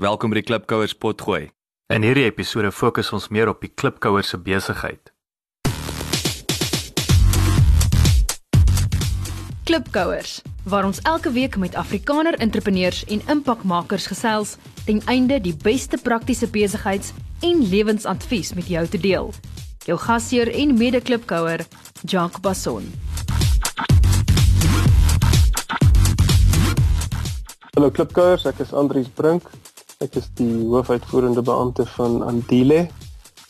[0.00, 1.50] Welkom by die Klipkouers potgooi.
[1.92, 5.10] In hierdie episode fokus ons meer op die klipkouers se besigheid.
[9.68, 16.00] Klipkouers, waar ons elke week met Afrikaner entrepreneurs en impakmakers gesels ten einde die beste
[16.00, 17.12] praktiese besigheids-
[17.44, 19.28] en lewensadvies met jou te deel.
[19.84, 21.68] Jou gasheer en mede-klipkouer,
[22.08, 22.88] Jacques Basson.
[27.76, 29.52] Hallo klipkouers, ek is Andries Brink.
[30.00, 32.86] Ek is die hoofuitvoerende beampte van Andile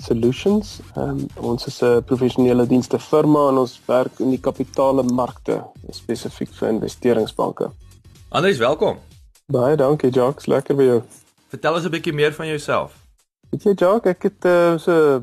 [0.02, 0.80] Solutions.
[0.98, 6.68] Um, ons is 'n professionele dienste firma en ons werk in die kapitaalmarkte, spesifiek vir
[6.68, 7.70] investeringsbanke.
[8.28, 8.98] Andries, welkom.
[9.46, 11.02] Baie dankie, Jacques, lekker by jou.
[11.48, 12.98] Vertel ons 'n bietjie meer van jouself.
[13.50, 15.22] Weet jy, Jacques, ek het uh, so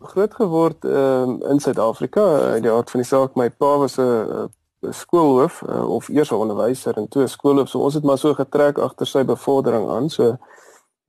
[0.00, 2.54] groot geword um, in Suid-Afrika.
[2.56, 4.50] In die aard van die saak, my pa was 'n
[4.90, 7.68] skoolhoof uh, of eers 'n onderwyser en toe 'n skoolhoof.
[7.68, 10.10] So ons het maar so getrek agter sy bevordering aan.
[10.10, 10.36] So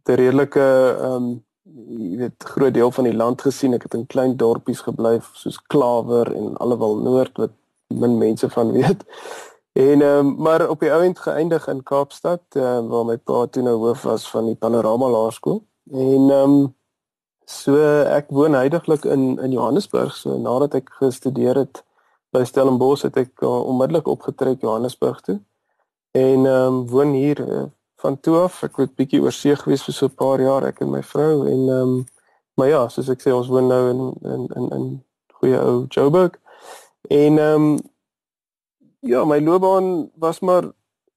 [0.09, 0.65] 'n redelike
[0.99, 1.45] ehm um,
[1.87, 3.73] jy weet groot deel van die land gesien.
[3.73, 7.51] Ek het in klein dorpies gebly soos Klawer en Allewal Noord wat
[7.93, 9.05] min mense van weet.
[9.77, 13.63] En ehm um, maar op die ouend geëindig in Kaapstad uh, waar my pa toe
[13.63, 15.61] nou hoof was van die Panorama Laerskool.
[15.91, 16.75] En ehm um,
[17.45, 20.15] so ek woon heidaglik in in Johannesburg.
[20.15, 21.83] So nadat ek gestudeer het
[22.31, 25.39] by Stellenbosch het ek uh, onmiddellik opgetrek Johannesburg toe.
[26.11, 27.63] En ehm um, woon hier uh,
[28.07, 28.61] van toe af.
[28.63, 31.47] Ek het bietjie oor see gewees vir so 'n paar jaar ek en my vrou
[31.53, 32.05] en ehm um,
[32.57, 34.01] maar ja, soos ek sê ons woon nou in
[34.33, 34.85] in in in
[35.39, 36.39] goeie ou Joburg.
[37.09, 37.77] En ehm um,
[38.99, 40.63] ja, my loopbaan was maar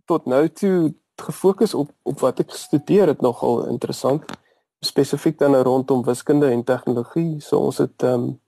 [0.06, 4.24] tot nou toe gefokus op op wat ek gestudeer het nogal interessant
[4.80, 7.40] spesifiek dan nou rondom wiskunde en tegnologie.
[7.40, 8.40] So ons het ehm um,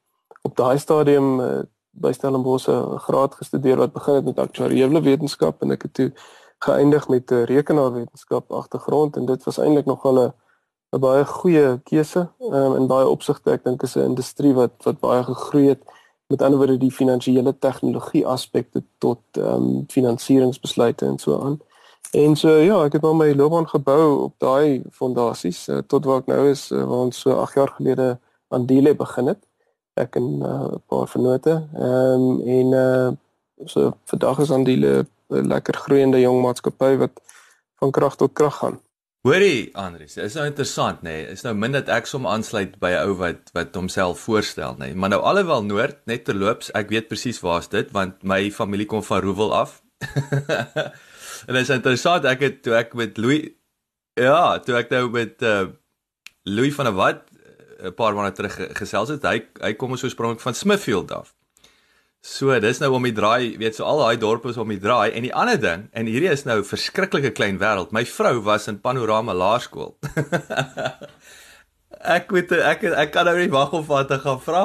[0.43, 5.63] op daai stadium uh, by Stellenbosch 'n graad gestudeer wat begin het met aktuariële wetenskap
[5.63, 6.13] en ek het toe
[6.63, 10.33] geëindig met 'n rekenaarwetenskap agtergrond en dit was eintlik nogal 'n
[10.93, 13.51] 'n baie goeie keuse um, in baie opsigte.
[13.51, 15.83] Ek dink is 'n industrie wat wat baie gegroei het
[16.27, 21.61] met ander woorde die finansiële tegnologie aspekte tot ehm um, finansieringsbesluite en so aan.
[22.13, 26.20] En so ja, ek het maar my loopbaan gebou op daai fondasies uh, tot waar
[26.20, 28.19] ek nou is uh, waar ons so 8 jaar gelede
[28.53, 29.41] aan Dile begin het.
[29.95, 31.55] Ek en eh, 'n uh, paar vennote.
[31.73, 33.09] Ehm um, en uh,
[33.65, 37.20] so vandag is aan Dile 'n lekker groeiende jong maatskappy wat
[37.81, 38.81] van krag tot krag gaan.
[39.23, 41.11] Hoorie, Andries, is nou interessant, nê?
[41.11, 41.27] Nee.
[41.31, 44.91] Is nou min dat ek som aansluit by 'n ou wat wat homself voorstel, nê?
[44.91, 44.95] Nee.
[44.95, 49.03] Maar nou alhoewel Noord net terloops, ek weet presies waar's dit want my familie kom
[49.03, 49.83] van Roewel af.
[51.47, 53.55] en dit is interessant, ek het toe ek met Louis
[54.19, 55.67] ja, toe ek nou met uh
[56.42, 57.23] Louis van der Walt
[57.83, 61.35] 'n paar maande terug gesels het, hy hy kom ons oorspronklik van Smithfield af.
[62.23, 65.11] So, dis nou om die draai, weet so al daai dorpe is om die draai
[65.11, 67.91] en die ander ding en hierdie is nou 'n verskriklike klein wêreld.
[67.91, 69.97] My vrou was in Panorama Laerskool.
[72.17, 74.63] ek weet ek ek kan nou nie wag om vir haar te gaan vra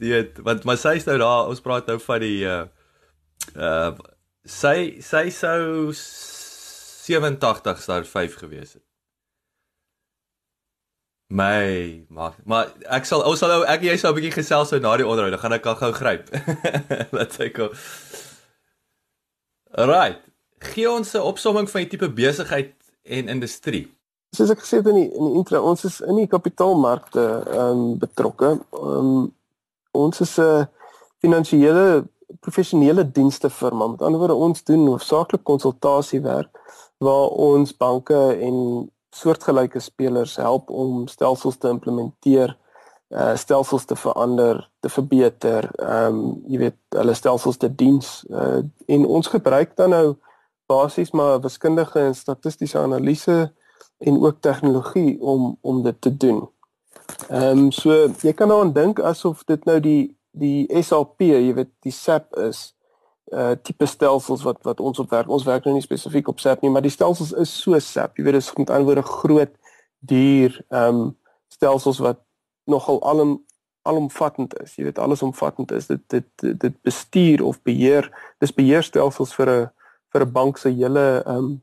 [0.00, 2.64] jy weet want maar sy is nou daar, ons praat nou van die uh
[3.56, 3.92] uh
[4.44, 8.83] sy sy sou 87 staan 5 gewees het.
[11.26, 14.78] My, maar maar ek sal ons sal nou ek jy sou 'n bietjie gesels so
[14.78, 16.28] na die onderhoud, dan gaan ek al gou gryp.
[17.16, 17.72] Laat ek kom.
[19.74, 20.20] Alright.
[20.60, 23.88] Gee ons 'n opsomming van die tipe besigheid en industrie.
[24.36, 27.70] Soos ek gesê het in die in die intro, ons is in die kapitaalmarkte ehm
[27.72, 28.60] um, betrokke.
[28.72, 29.34] Ehm um,
[29.92, 30.68] ons is 'n
[31.24, 32.04] finansiële
[32.40, 33.86] professionele dienste firma.
[33.86, 36.50] Met ander woorde, ons doen hoofsaaklik konsultasiewerk
[36.98, 42.56] waar ons banke en soortgelyke spelers help om stelsels te implementeer,
[43.14, 48.22] uh stelsels te verander, te verbeter, ehm um, jy weet, hulle stelsels te diens.
[48.30, 50.16] Uh en ons gebruik dan nou
[50.70, 53.52] basies maar wiskundige en statistiese analise
[53.98, 56.42] en ook tegnologie om om dit te doen.
[57.28, 61.70] Ehm um, so jy kan daaraan dink asof dit nou die die SAP, jy weet,
[61.86, 62.72] die SAP is
[63.32, 65.28] uh tipe stelsels wat wat ons op werk.
[65.28, 68.18] Ons werk nou nie spesifiek op SAP nie, maar die stelsels is so SAP.
[68.18, 69.54] Jy weet dit is met ander woorde groot
[70.04, 71.16] duur ehm um,
[71.48, 72.20] stelsels wat
[72.64, 73.38] nogal alom
[73.84, 74.74] alomvattend is.
[74.76, 75.86] Jy weet alles omvattend is.
[75.86, 78.10] Dit dit dit bestuur of beheer.
[78.40, 79.70] Dis beheerstelsels vir 'n
[80.12, 81.62] vir 'n bank se hele ehm um,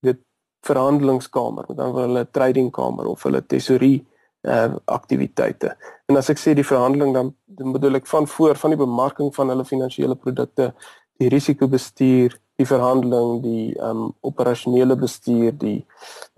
[0.00, 0.20] dit
[0.66, 4.06] verhandelingskamer, ander woorde hulle tradingkamer of hulle tesorie
[4.42, 5.74] uh aktiwiteite.
[6.06, 9.34] En as ek sê die verhandeling dan, dan bedoel ek van voor van die bemarking
[9.34, 10.72] van hulle finansiële produkte,
[11.18, 15.80] die risikobestuur, die verhandeling, die um operasionele bestuur, die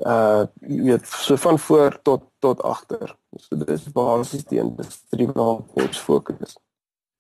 [0.07, 3.15] uh jy weet so van voor tot tot agter.
[3.37, 6.57] So dit is basies die industrie waarop ons fokus.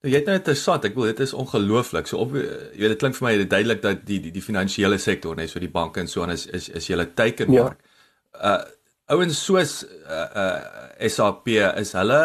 [0.00, 2.08] Nou, jy het nou interessant, ek wil dit is ongelooflik.
[2.08, 5.36] So op jy weet dit klink vir my duidelik dat die die die finansiële sektor,
[5.36, 7.80] net so die banke en so aan is is is julle teikenmark.
[7.80, 8.52] Ja.
[8.56, 8.76] Uh
[9.10, 11.48] ouens soos uh, uh SAP
[11.80, 12.20] is hulle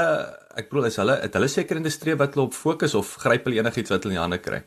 [0.60, 3.62] ek bedoel is hulle het hulle seker industrie wat hulle op fokus of gryp hulle
[3.62, 4.62] enigiets wat hulle in die hande kry?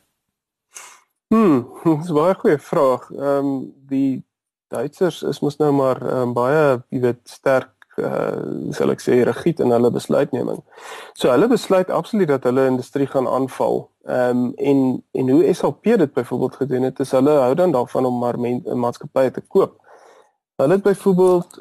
[1.33, 1.67] Hmm,
[2.03, 3.11] dis baie goeie vraag.
[3.17, 3.59] Ehm um,
[3.91, 4.23] die
[4.69, 9.63] Duitsers is mos nou maar um, baie, jy weet, sterk uh sal ek sê regiet
[9.65, 10.61] in hulle besluitneming.
[11.19, 13.87] So hulle besluit absoluut dat hulle industrie gaan aanval.
[14.09, 14.83] Ehm um, en
[15.21, 18.39] en hoe SAP dit byvoorbeeld gedoen het, is hulle hou dan daarvan om maar
[18.85, 19.77] maatskappye te koop.
[20.63, 21.61] Hulle het byvoorbeeld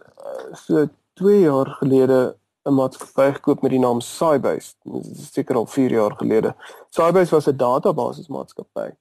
[0.53, 2.35] so 2 jaar gelede
[2.67, 4.75] 'n maatskappy gekoop met die naam Sybase.
[4.83, 6.55] Dit is seker al 4 jaar gelede.
[6.89, 8.91] Sybase was 'n database maatskappy.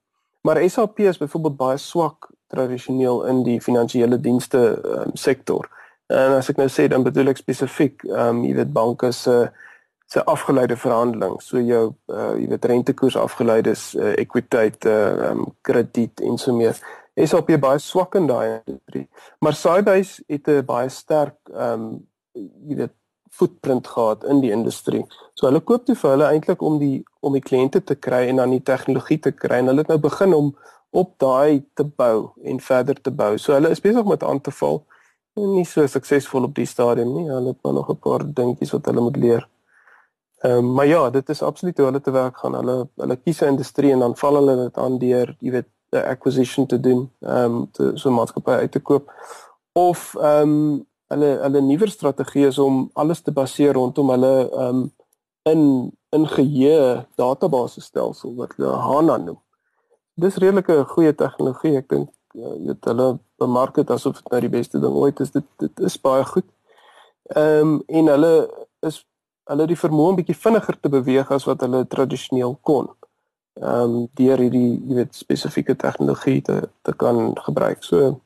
[0.41, 5.69] Maar SAP is byvoorbeeld baie swak tradisioneel in die finansiële dienste um, sektor.
[6.07, 9.51] En as ek nou sê dan bedoel ek spesifiek, ehm um, jy weet banke se
[10.07, 15.41] se afgeleide verhandeling, so jou uh, jy weet rentekoers afgeleides, uh, ekwiteit, ehm uh, um,
[15.67, 16.79] krediet en so meer.
[17.25, 19.07] SAP baie swak in daai industrie.
[19.41, 22.07] Maar Sybase het 'n baie sterk ehm um,
[22.67, 22.93] jy weet
[23.31, 25.05] footprint gehad in die industrie.
[25.33, 28.35] So hulle koop toe vir hulle eintlik om die om die kliënte te kry en
[28.35, 30.55] dan die tegnologie te kry en hulle het nou begin om
[30.89, 33.37] op daai te bou en verder te bou.
[33.37, 34.85] So hulle is besig met aan te val
[35.45, 37.27] nie so suksesvol op die stadium nie.
[37.29, 39.47] Hulle het nog 'n paar dingetjies wat hulle moet leer.
[40.43, 42.53] Ehm um, maar ja, dit is absoluut hoe hulle te werk gaan.
[42.53, 46.05] Hulle hulle kies 'n industrie en dan val hulle dit aan deur, jy weet, 'n
[46.13, 49.11] acquisition te doen, ehm um, te so 'n maatskappy uit te koop
[49.73, 54.81] of ehm um, hulle hulle nuwe strategie is om alles te baseer rondom hulle ehm
[54.81, 54.91] um,
[55.51, 59.39] in in geheue database stelsel wat hulle HANA noem.
[60.13, 61.75] Dis redelike goeie tegnologie.
[61.77, 63.07] Ek dink ja, jy weet hulle
[63.41, 65.31] bemark dit asof dit nou die beste ding ooit is.
[65.31, 66.47] Dit dit is baie goed.
[67.35, 68.33] Ehm um, en hulle
[68.87, 69.03] is
[69.47, 72.89] hulle die vermoë 'n bietjie vinniger te beweeg as wat hulle tradisioneel kon.
[73.61, 77.83] Ehm um, deur hierdie jy weet spesifieke tegnologie te te kan gebruik.
[77.83, 78.21] So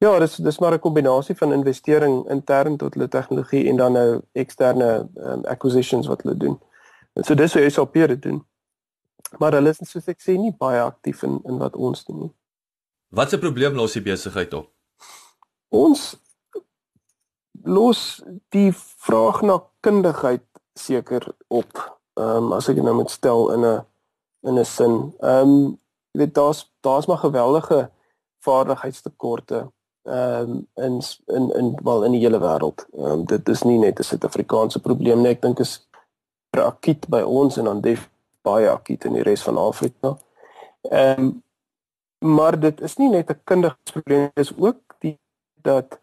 [0.00, 4.20] ja, dis dis maar 'n kombinasie van investering intern tot hulle tegnologie en dan nou
[4.32, 6.60] eksterne um, acquisitions wat hulle doen.
[7.12, 8.46] En so dis hoe SAP dit doen.
[9.38, 12.32] Maar hulle is soos ek sê nie baie aktief in in wat ons doen nie.
[13.08, 14.70] Wat 'n probleem los die besigheid op?
[15.68, 16.16] Ons
[17.62, 22.00] los die vraag na kundigheid seker op.
[22.14, 23.89] Ehm um, as ek nou moet stel in 'n
[24.42, 25.14] in 'n sin.
[25.20, 25.78] Ehm um,
[26.10, 27.90] jy weet daar's daar's maar geweldige
[28.38, 29.70] vaardigheidstekorte
[30.02, 32.86] ehm um, in in in wel in die hele wêreld.
[32.92, 35.30] Ehm um, dit is nie net 'n Suid-Afrikaanse probleem nie.
[35.30, 35.88] Ek dink is
[36.50, 38.10] akut by ons en dan def
[38.42, 40.16] baie akut in die res van Afrika.
[40.80, 41.42] Ehm um,
[42.20, 45.18] maar dit is nie net 'n kinderprobleem dis ook die
[45.62, 46.00] dat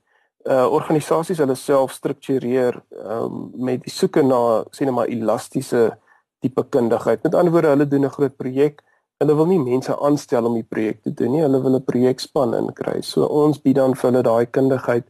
[0.47, 5.97] uh organisasies hulle self struktureer um, met die soeke na sê net maar elastiese
[6.39, 7.23] tipe kundigheid.
[7.23, 8.83] Met ander woorde, hulle doen 'n groot projek.
[9.17, 11.41] Hulle wil nie mense aanstel om die projek te doen nie.
[11.41, 13.01] Hulle wil 'n projekspan inkry.
[13.01, 15.05] So ons bied dan vir hulle daai kundigheid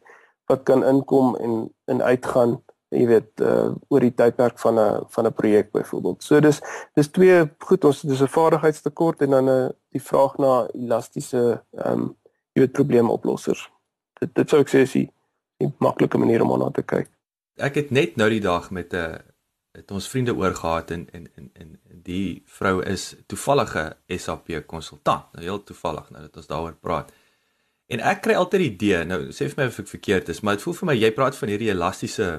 [0.48, 2.64] wat kan inkom en en uitgaan
[2.96, 6.24] jy weet uh, oor die tydperk van 'n van 'n projek byvoorbeeld.
[6.24, 6.62] So dis
[6.96, 11.64] dis twee goed ons dis 'n vaardigheidstekort en dan 'n uh, die vraag na elastiese
[11.72, 12.16] ehm um,
[12.54, 13.70] jy weet probleemoplossers.
[14.20, 15.12] Dit dit sou ek sê is die,
[15.58, 17.10] die maklike manier om na te kyk.
[17.58, 19.16] Ek het net nou die dag met 'n uh,
[19.78, 23.86] het ons vriende oor gehad en en en en die vrou is toevallige
[24.18, 25.32] SAP konsultant.
[25.34, 27.12] Nou heel toevallig nou dat ons daaroor praat.
[27.88, 30.58] En ek kry altyd die idee, nou sê vir my of ek verkeerd is, maar
[30.58, 32.32] dit voel vir my jy praat van hierdie elastiese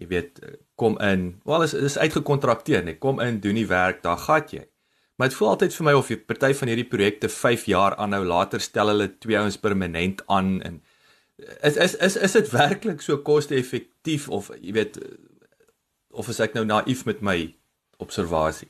[0.00, 0.42] jy weet
[0.80, 1.40] kom in.
[1.48, 4.66] Wel is is uitgekontrakteer, nee, kom in, doen die werk, daar gaan jy.
[5.16, 8.22] Maar dit voel altyd vir my of jy party van hierdie projekte 5 jaar aanhou,
[8.24, 10.80] later stel hulle twee ouens permanent aan en
[11.62, 14.98] is is is is dit werklik so koste-effektief of jy weet
[16.10, 17.54] of is ek nou naïef met my
[17.98, 18.68] observasie?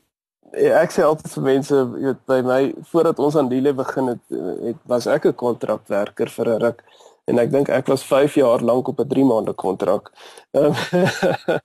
[0.50, 4.10] Ja, ek sê altyd vir mense, jy weet by my voordat ons aan lewe begin
[4.14, 4.22] het,
[4.64, 6.82] het was ek 'n kontrakwerker vir 'n ruk
[7.30, 10.10] en ek dink ek was 5 jaar lank op 'n 3 maande kontrak.
[10.50, 10.74] Um,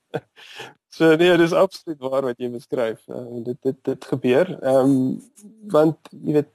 [0.95, 3.01] so nee, dit is absoluut waar wat jy beskryf.
[3.07, 4.57] Uh, dit dit dit gebeur.
[4.61, 5.21] Ehm um,
[5.67, 6.51] want jy weet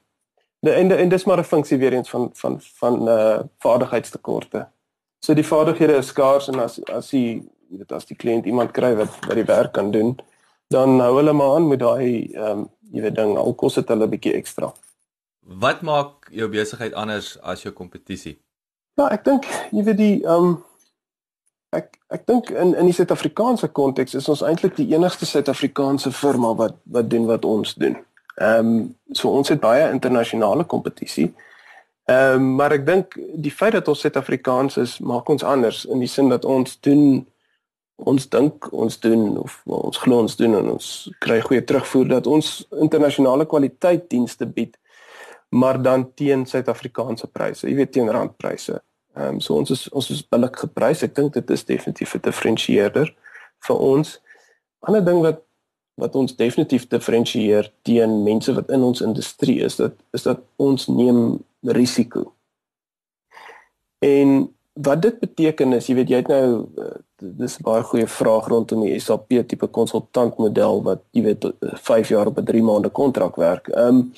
[0.60, 4.68] en en dis maar 'n funksie weer eens van van van uh vaardigheidstekorte.
[5.18, 8.74] So die vaardighede is skaars en as as jy jy weet as die kliënt iemand
[8.76, 10.16] kry wat wat die werk kan doen,
[10.74, 13.88] dan hou hulle maar aan met daai ehm um, jy weet ding al kos dit
[13.88, 14.72] hulle 'n bietjie ekstra.
[15.62, 18.38] Wat maak jou besigheid anders as jou kompetisie?
[18.98, 20.58] Ja, ek dink jy weet die ehm um,
[21.70, 26.54] ek ek dink in in die Suid-Afrikaanse konteks is ons eintlik die enigste Suid-Afrikaanse firma
[26.54, 27.96] wat wat doen wat ons doen.
[28.36, 31.34] Ehm um, so ons het baie internasionale kompetisie.
[32.10, 36.02] Ehm um, maar ek dink die feit dat ons Suid-Afrikaans is maak ons anders in
[36.02, 37.26] die sin dat ons doen
[38.06, 40.86] ons dink ons doen of ons glo ons doen en ons
[41.20, 44.76] kry goeie terugvoer dat ons internasionale kwaliteit dienste bied
[45.50, 47.66] maar dan teen Suid-Afrikaanse pryse.
[47.66, 48.78] Jy weet teen randpryse.
[49.18, 51.02] Ehm um, so ons is ons is billik geprys.
[51.02, 53.14] Ek dink dit is definitief 'n diferensieerder
[53.66, 54.20] vir ons.
[54.86, 55.42] Ander ding wat
[56.00, 60.86] wat ons definitief diferensieer teen mense wat in ons industrie is, dat is dat ons
[60.86, 62.32] neem risiko.
[63.98, 68.06] En wat dit beteken is, jy weet jy het nou uh, dis 'n baie goeie
[68.06, 72.62] vraag rondom die SAP tipe konsultant model wat jy weet 5 jaar op 'n 3
[72.62, 73.68] maande kontrak werk.
[73.68, 74.12] Ehm um,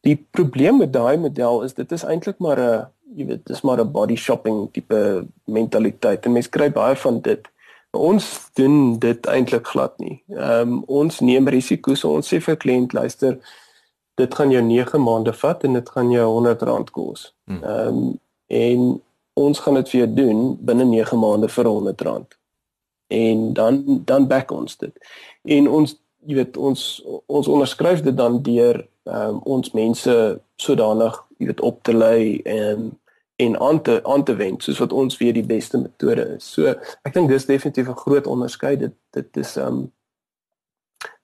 [0.00, 3.80] die probleem met daai model is dit is eintlik maar 'n jy weet dis maar
[3.80, 7.48] 'n body shopping tipe mentaliteit en mense kry baie van dit.
[7.90, 10.22] Ons doen dit eintlik glad nie.
[10.28, 12.04] Ehm um, ons neem risiko's.
[12.04, 13.38] Ons sê vir kliënt luister
[14.14, 17.34] dit gaan jou 9 maande vat en dit gaan jou R100 kos.
[17.46, 17.62] Hmm.
[17.62, 19.02] Ehm um, en
[19.34, 22.38] ons gaan dit vir jou doen binne 9 maande vir R100
[23.14, 24.94] en dan dan back ons dit.
[25.42, 26.82] En ons jy weet ons
[27.26, 30.14] ons onderskryf dit dan deur um, ons mense
[30.56, 32.92] sodanig jy weet op te lei en
[33.42, 36.46] en aan te aan te wend soos wat ons weet die beste metode is.
[36.56, 36.70] So
[37.02, 38.78] ek dink dis definitief 'n groot onderskeid.
[38.78, 39.90] Dit dit is um,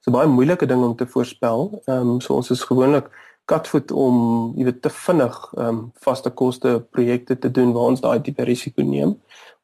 [0.00, 1.82] so baie moeilike ding om te voorspel.
[1.86, 3.10] Ehm um, so ons is gewoonlik
[3.50, 4.16] katvoet om
[4.56, 8.46] jy weet te vinnig ehm um, vaste koste projekte te doen waar ons daai tipe
[8.48, 9.16] risiko neem.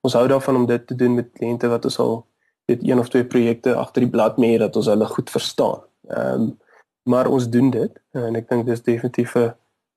[0.06, 2.16] Ons hou daarvan om dit te doen met kliënte wat ons al
[2.70, 5.84] weet een of twee projekte agter die blad mee dat ons hulle goed verstaan.
[6.08, 6.54] Ehm um,
[7.06, 9.52] maar ons doen dit en ek dink dis definitief 'n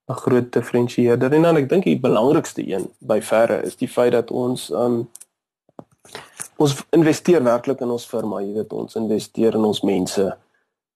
[0.10, 4.12] 'n groot diferensieerder en dan ek dink die belangrikste een by verre is die feit
[4.12, 5.10] dat ons ehm um,
[6.58, 10.26] ons investeer werklik in ons firma, jy weet ons investeer in ons mense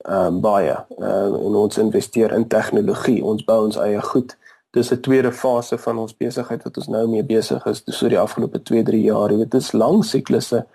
[0.09, 0.75] um, baie.
[0.97, 3.23] Uh, en ons investeer in tegnologie.
[3.23, 4.37] Ons bou ons eie goed
[4.73, 8.19] dis 'n tweede fase van ons besigheid wat ons nou mee besig is so die
[8.19, 9.29] afgelope 2-3 jaar.
[9.31, 10.65] Jy weet, dit is lang siklusse.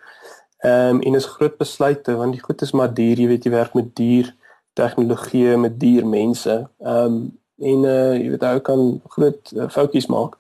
[0.59, 3.51] Ehm um, en is groot besluite want die goed is maar duur, jy weet jy
[3.51, 4.35] werk met duur
[4.73, 6.69] tegnologie, met duur mense.
[6.79, 10.37] Ehm um, en uh jy weet jy kan groot uh, foutjies maak.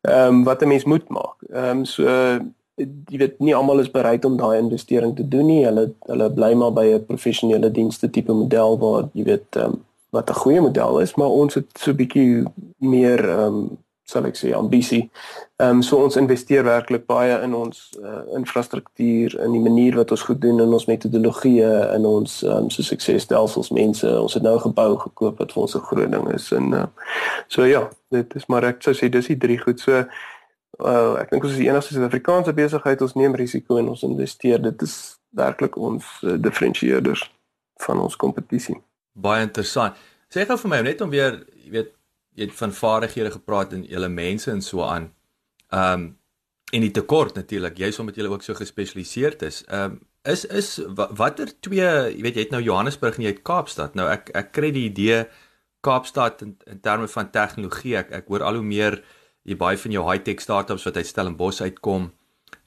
[0.00, 1.36] Ehm um, wat 'n mens moet maak.
[1.48, 2.38] Ehm um, so uh,
[2.76, 5.64] jy weet nie almal is bereid om daai investering te doen nie.
[5.64, 9.84] Hulle hulle bly maar by 'n professionele dienste tipe model waar jy weet ehm um,
[10.10, 12.44] wat 'n goeie model is, maar ons het so 'n bietjie
[12.78, 15.10] meer ehm um, sal ek sê ambisie.
[15.56, 20.10] Ehm um, so ons investeer werklik baie in ons uh, infrastruktuur, in die manier wat
[20.10, 24.20] ons goed doen in ons metodologie en ons ehm um, so suksesstelsels mense.
[24.20, 26.86] Ons het nou 'n gebou gekoop wat vir ons 'n groot ding is en uh,
[27.48, 29.80] so ja, dit is maar ek sou sê dis die drie goed.
[29.80, 30.04] So
[30.80, 34.58] uh, ek dink ons is die enigste Suid-Afrikaanse besigheid ons neem risiko en ons investeer.
[34.62, 37.24] Dit is werklik ons uh, diferensieerders
[37.86, 38.78] van ons kompetisie
[39.16, 39.96] baie interessant.
[40.32, 41.94] Sê gou vir my net om weer, jy weet,
[42.36, 45.10] jy het van vaardighede gepraat en julle mense en so aan.
[45.72, 46.14] Ehm um,
[46.74, 49.62] en die tekort natuurlik, jy's omdat jy ook so gespesialiseerd is.
[49.70, 53.44] Ehm um, is is watter twee, jy weet jy het nou Johannesburg en jy het
[53.46, 53.94] Kaapstad.
[53.94, 55.24] Nou ek ek kry die idee
[55.86, 57.94] Kaapstad in, in terme van tegnologie.
[58.02, 58.98] Ek ek hoor al hoe meer
[59.46, 62.10] jy baie van jou high-tech startups wat uit Stellenbosch uitkom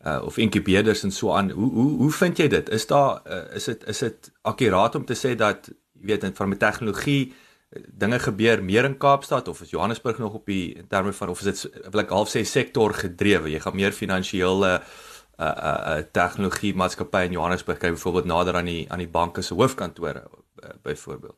[0.08, 1.52] uh of inkubeerders en so aan.
[1.52, 2.70] Hoe hoe hoe vind jy dit?
[2.70, 5.68] Is daar uh, is dit is dit akkuraat om te sê dat
[6.00, 7.34] jy weet in van tegnologie
[7.70, 11.30] eh, dinge gebeur meer in Kaapstad of is Johannesburg nog op die in terme van
[11.30, 14.84] of is dit wil ek half sê sektor gedrewe jy gaan meer finansiële uh
[15.40, 19.54] uh, uh tegnologie maatskappye in Johannesburg kry byvoorbeeld nader aan die aan die banke se
[19.54, 21.38] hoofkantore uh, byvoorbeeld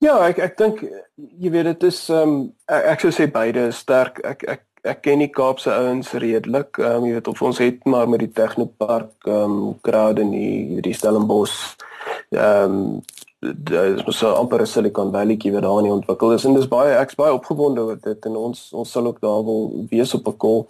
[0.00, 0.82] Ja ek ek dink
[1.16, 5.02] jy weet dit is um ek, ek sou sê beide is sterk ek ek ek
[5.02, 9.28] ken die Kaapse ouens redelik um jy weet of ons het maar met die Technopark
[9.28, 11.76] um crowd en die die Stellenbosch
[12.30, 13.00] um
[13.40, 16.96] dis so amper 'n Silicon Valley kie wat daar nie ontwikkel is en dis baie
[17.00, 20.36] ek's baie opgewonde oor dit en ons ons sal ook daar wil wees op 'n
[20.36, 20.66] kol.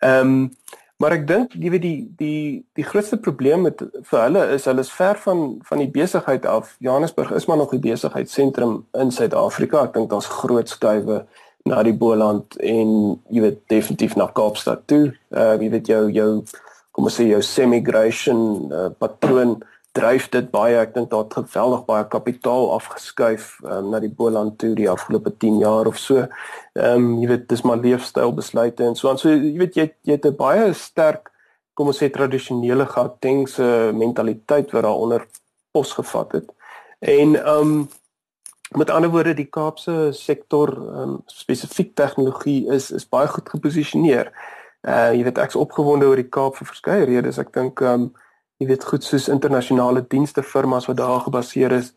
[0.00, 0.50] Ehm um,
[0.98, 4.80] maar ek dink jy weet die die die grootste probleem met vir hulle is hulle
[4.80, 6.76] is ver van van die besigheid af.
[6.78, 9.84] Johannesburg is maar nog die besigheidsentrum in Suid-Afrika.
[9.84, 11.26] Ek dink daar's groot skuwe
[11.68, 12.90] na die Boland en
[13.30, 15.12] jy weet definitief na Kaapstad toe.
[15.30, 16.30] Uh, jy weet jou jou
[16.92, 18.40] kom ons sê jou semigration
[18.72, 19.58] uh, patroon
[19.96, 20.76] dryf dit baie.
[20.80, 25.32] Ek dink daar het geweldig baie kapitaal afgeskuif um, na die Boland toe die afgelope
[25.36, 26.26] 10 jaar of so.
[26.78, 29.20] Ehm um, jy weet dis maar leefstylbesluite en so aan.
[29.20, 31.32] So jy weet jy jy het 'n baie sterk
[31.78, 35.26] kom ons sê tradisionele Gautengse mentaliteit wat daaronder
[35.72, 36.50] pos gevat het.
[36.98, 37.88] En ehm um,
[38.76, 44.32] met ander woorde die Kaapse sektor um, spesifiek tegnologie is is baie goed geposisioneer.
[44.82, 47.38] Uh jy weet ek's opgewonde oor die Kaap vir verskeie redes.
[47.40, 48.10] Ek dink um,
[48.60, 51.94] jy weet goed soos internasionale dienste firmas wat daar gebaseer is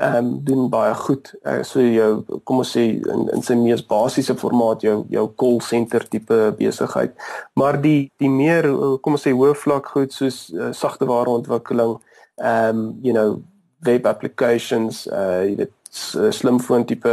[0.00, 1.34] ehm um, doen baie goed.
[1.44, 5.60] Uh, so jou kom ons sê in in sy mees basiese formaat jou jou call
[5.60, 7.12] center tipe besigheid.
[7.54, 8.70] Maar die die meer
[9.04, 11.98] kom ons sê hoë vlak goed soos uh, sagte ware ontwikkeling
[12.38, 13.42] ehm um, you know
[13.84, 17.12] web applications uh jy weet slimfoon tipe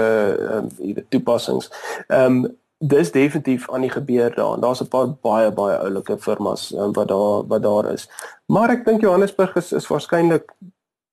[0.51, 0.69] um,
[1.09, 1.69] toepassings.
[2.07, 6.17] Ehm um, dis definitief aan die gebeur daar en daar's 'n paar baie baie oulike
[6.17, 8.09] firmas um, wat daar wat daar is.
[8.45, 10.53] Maar ek dink Johannesburg is is waarskynlik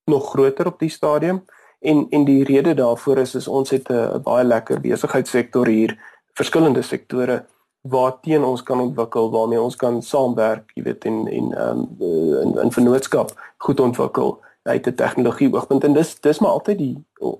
[0.05, 1.43] nog groter op die stadium
[1.79, 5.97] en en die rede daarvoor is is ons het 'n baie lekker besigheidssektor hier,
[6.33, 7.45] verskillende sektore
[7.81, 12.57] waarteen ons kan ontwikkel, waarmee ons kan saamwerk, jy weet en en ehm um, in
[12.63, 16.95] in vennootskap goed ontwikkel uit 'n tegnologie oogpunt en dis dis maar altyd die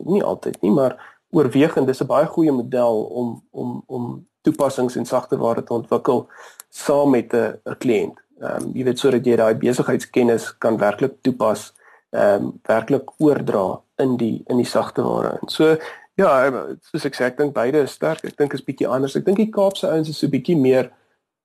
[0.05, 0.95] nie altyd nie, maar
[1.29, 6.27] oorwegend dis 'n baie goeie model om om om toepassings en sagteware te ontwikkel
[6.69, 8.17] saam met 'n kliënt.
[8.41, 11.73] Ehm um, jy weet sodat jy daai besigheidskennis kan werklik toepas,
[12.09, 15.39] ehm um, werklik oordra in die in die sagteware.
[15.41, 15.77] En so
[16.17, 16.49] Ja,
[16.81, 18.23] soos ek sê, ek dink beide is sterk.
[18.25, 19.15] Ek dink is bietjie anders.
[19.15, 20.89] Ek dink die Kaapse ouens is so bietjie meer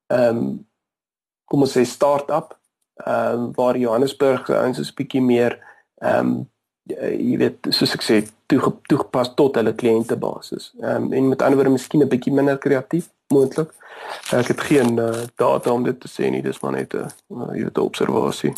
[0.09, 0.67] ehm um,
[1.45, 2.55] kom ons sê start-up.
[3.05, 5.59] Ehm um, waar Johannesburg ouens is bietjie meer
[6.03, 6.41] ehm um,
[6.91, 8.17] jy weet soos ek sê
[8.51, 10.73] toe toegepas tot hulle kliëntebasis.
[10.83, 13.71] Ehm um, en met ander woorde miskien 'n bietjie minder kreatief moontlik.
[14.33, 17.55] Ek het geen uh, data om dit te sê nie, dis maar net 'n uh,
[17.55, 18.53] jy weet observasie.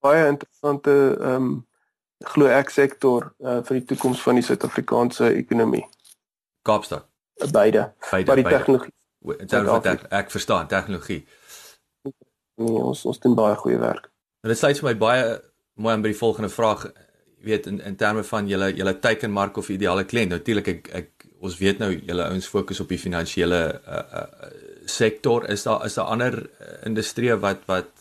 [0.00, 1.66] Baie interessante ehm um,
[2.24, 5.84] glo ek sektor uh, vir die toekoms van die Suid-Afrikaanse ekonomie.
[6.62, 7.04] Kaapstad.
[7.52, 7.92] Beide.
[8.10, 8.92] beide maar die tegnologie.
[9.46, 11.26] Sou wat ek, ek verstaan tegnologie.
[12.56, 14.08] Nee, ons ons doen baie goeie werk.
[14.40, 15.24] En dit sluit vir my baie
[15.76, 16.86] mooi aan by die volgende vraag.
[17.40, 20.34] Jy weet in in terme van julle julle teikenmark of ideale kliënt.
[20.34, 24.50] Natuurlik ek ek ons weet nou julle ouens fokus op die finansiële uh, uh,
[24.84, 25.48] sektor.
[25.52, 26.38] Is daar is daar ander
[26.84, 27.92] industrieë wat wat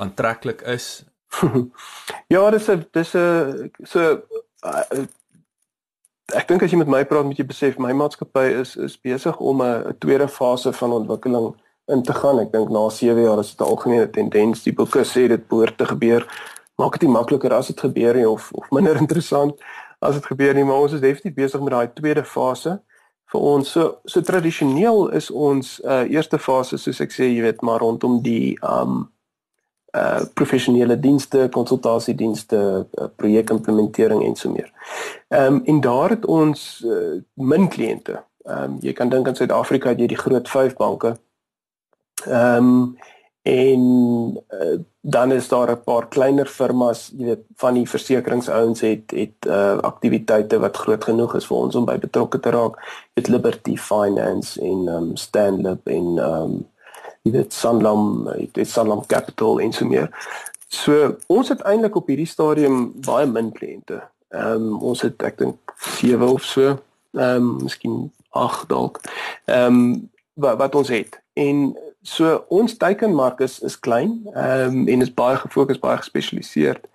[0.00, 1.04] aantreklik is
[2.34, 4.22] ja, dis 'n dis 'n so
[4.64, 5.04] uh,
[6.34, 9.38] ek dink as jy met my praat moet jy besef my maatskappy is is besig
[9.38, 11.54] om 'n tweede fase van ontwikkeling
[11.90, 12.38] in te gaan.
[12.40, 14.62] Ek dink na 7 jaar is dit 'n algemene tendens.
[14.62, 16.26] Die boeke sê dit behoort te gebeur.
[16.76, 19.54] Maak dit nie makliker as dit gebeur nie of of minder interessant
[20.00, 22.80] as dit gebeur nie, maar ons is definitief besig met daai tweede fase
[23.32, 23.70] vir ons.
[23.70, 28.20] So so tradisioneel is ons uh, eerste fase soos ek sê, jy weet, maar rondom
[28.22, 29.10] die um
[29.90, 32.58] uh professionele dienste, konsultasiedienste,
[32.94, 34.70] uh, projekimplementering en so meer.
[35.28, 38.20] Ehm um, en daar het ons uh, min kliënte.
[38.46, 41.16] Ehm um, jy kan dink in Suid-Afrika het jy die groot 5 banke.
[42.26, 42.98] Ehm um,
[43.42, 43.80] en
[44.50, 49.46] uh, dan is daar 'n paar kleiner firmas, jy weet, van die versekeringsouens het het
[49.46, 52.76] uh aktiwiteite wat groot genoeg is vir ons om by betrokke te raak.
[53.14, 56.66] Dit Liberty Finance en ehm um, Stanlib en ehm um,
[57.22, 60.10] jy weet Sanlam, jy weet Sanlam Capital en so meer.
[60.68, 64.02] So ons het eintlik op hierdie stadium baie min kliënte.
[64.28, 66.76] Ehm um, ons het ek dink 7 of so.
[67.16, 69.00] Ehm um, miskien 8 dalk.
[69.44, 71.20] Ehm um, wat wat ons het.
[71.32, 76.86] En so ons teikenmark is is klein ehm um, en is baie gefokus, baie gespesialiseerd.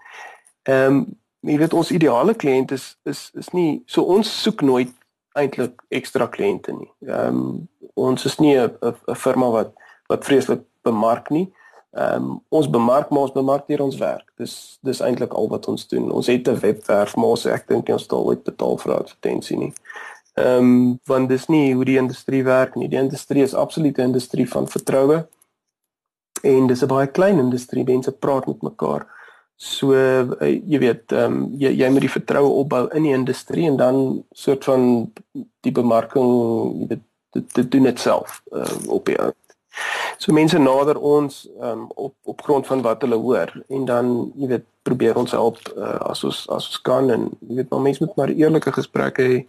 [0.63, 1.05] Ehm um,
[1.45, 4.93] jy weet ons ideale kliënt is is is nie so ons soek nooit
[5.37, 6.91] eintlik ekstra kliënte nie.
[7.07, 9.73] Ehm um, ons is nie 'n firma wat
[10.07, 11.51] wat vreeslik bemark nie.
[11.93, 14.31] Ehm um, ons bemark maar ons bemark hier ons werk.
[14.37, 16.11] Dis dis eintlik al wat ons doen.
[16.11, 19.73] Ons het 'n webwerf maar ons ek dink ons stel ooit betaal vir advertensie nie.
[20.35, 22.89] Ehm um, want dis nie hoe die industrie werk nie.
[22.91, 25.27] Die industrie is absoluut 'n industrie van vertroue.
[26.43, 27.83] En dis 'n baie klein industrie.
[27.83, 29.07] Mense praat met mekaar.
[29.55, 30.27] So uh,
[30.67, 34.23] jy weet ehm um, jy jy moet die vertroue opbou in die industrie en dan
[34.31, 35.11] soort van
[35.61, 36.27] die bemarking
[36.79, 37.03] jy weet
[37.55, 39.17] dit doen dit self uh, op die
[40.17, 44.47] So mense nader ons um, op op grond van wat hulle hoor en dan jy
[44.47, 48.03] weet probeer ons help uh, as ons as ons kan en jy weet maar mense
[48.03, 49.45] moet maar eerlike gesprekke hê.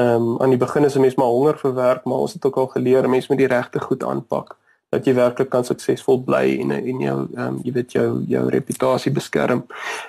[0.00, 2.44] Ehm um, aan die begin is 'n mens maar honger vir werk, maar ons het
[2.44, 4.56] ook al geleer mense moet die regte goed aanpak
[4.90, 8.48] dat jy werklik kan suksesvol bly en en jou ehm um, jy weet jou jou
[8.48, 9.66] reputasie beskerm.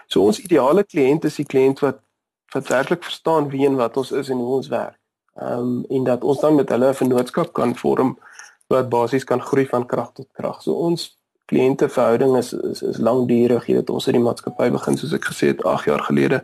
[0.07, 1.99] So ons ideale kliënt is die kliënt wat
[2.53, 4.99] wat werklik verstaan wie en wat ons is en hoe ons werk.
[5.35, 8.17] Ehm um, en dat ons dan met hulle 'n vennootskap kan vorm
[8.67, 10.61] wat basies kan groei van krag tot krag.
[10.61, 13.67] So ons kliënteverhouding is is, is lankdurig.
[13.67, 16.43] Jy weet ons het die maatskappy begin soos ek gesê het 8 jaar gelede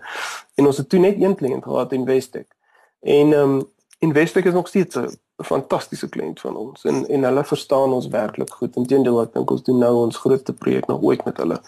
[0.56, 2.57] en ons het toe net een kliënt gehad Investec.
[3.00, 3.68] En ehm um,
[4.00, 8.52] Investec is nog steeds 'n fantastiese kliënt van ons en en hulle verstaan ons werklik
[8.54, 8.76] goed.
[8.76, 11.62] Inteendeel ek dink ons doen nou ons grootste projek nog ooit met hulle.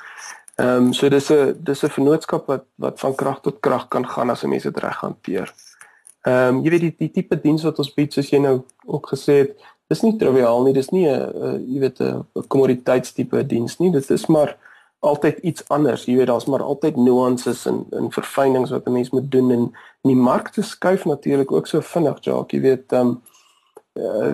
[0.55, 4.07] Ehm um, so dis 'n dis 'n vennootskap wat wat van krag tot krag kan
[4.07, 5.53] gaan as 'n mens dit reg hanteer.
[6.21, 9.07] Ehm um, jy weet die die tipe diens wat ons bied soos jy nou ook
[9.13, 9.51] gesê het,
[9.87, 13.91] dis nie triviaal nie, dis nie 'n jy weet 'n kommoditeitstipe diens nie.
[13.91, 14.57] Dit is maar
[14.99, 16.05] altyd iets anders.
[16.05, 19.75] Jy weet daar's maar altyd nuances en en verfynings wat 'n mens moet doen en
[20.01, 22.51] die markte skuif natuurlik ook so vinnig, Jacques.
[22.51, 23.21] Jy weet ehm um,
[23.93, 24.33] uh,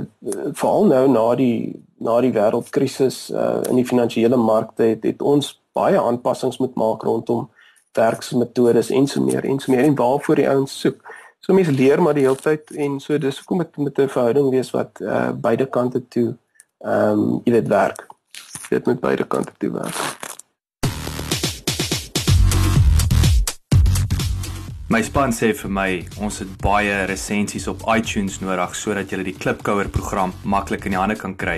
[0.53, 5.61] veral nou na die na die wêreldkrisis uh, in die finansiële markte het, het ons
[5.71, 7.49] baie aanpassings moet maak rondom
[7.93, 11.13] werksmetodes en so meer en so meer en waarvoor die ouens soek.
[11.39, 14.49] so mense leer maar die hele tyd en so dis hoekom dit met 'n verhouding
[14.49, 16.35] wees wat uh beide kante toe
[16.79, 18.07] ehm um, jy weet werk.
[18.69, 20.24] Dit moet beide kante toe werk.
[24.85, 29.33] My span sê vir my ons het baie resensies op iTunes nodig sodat jy die
[29.33, 31.55] Klipkouer program maklik in die hande kan kry.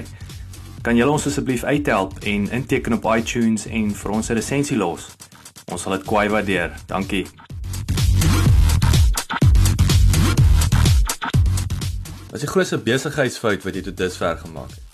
[0.85, 5.09] Kan julle ons asseblief uithelp en inteken op iTunes en vir ons 'n resensie los?
[5.67, 6.71] Ons sal dit kwai waardeer.
[6.87, 7.27] Dankie.
[12.31, 14.85] Wat is die grootste besigheidsfout wat jy tot dusver gemaak het?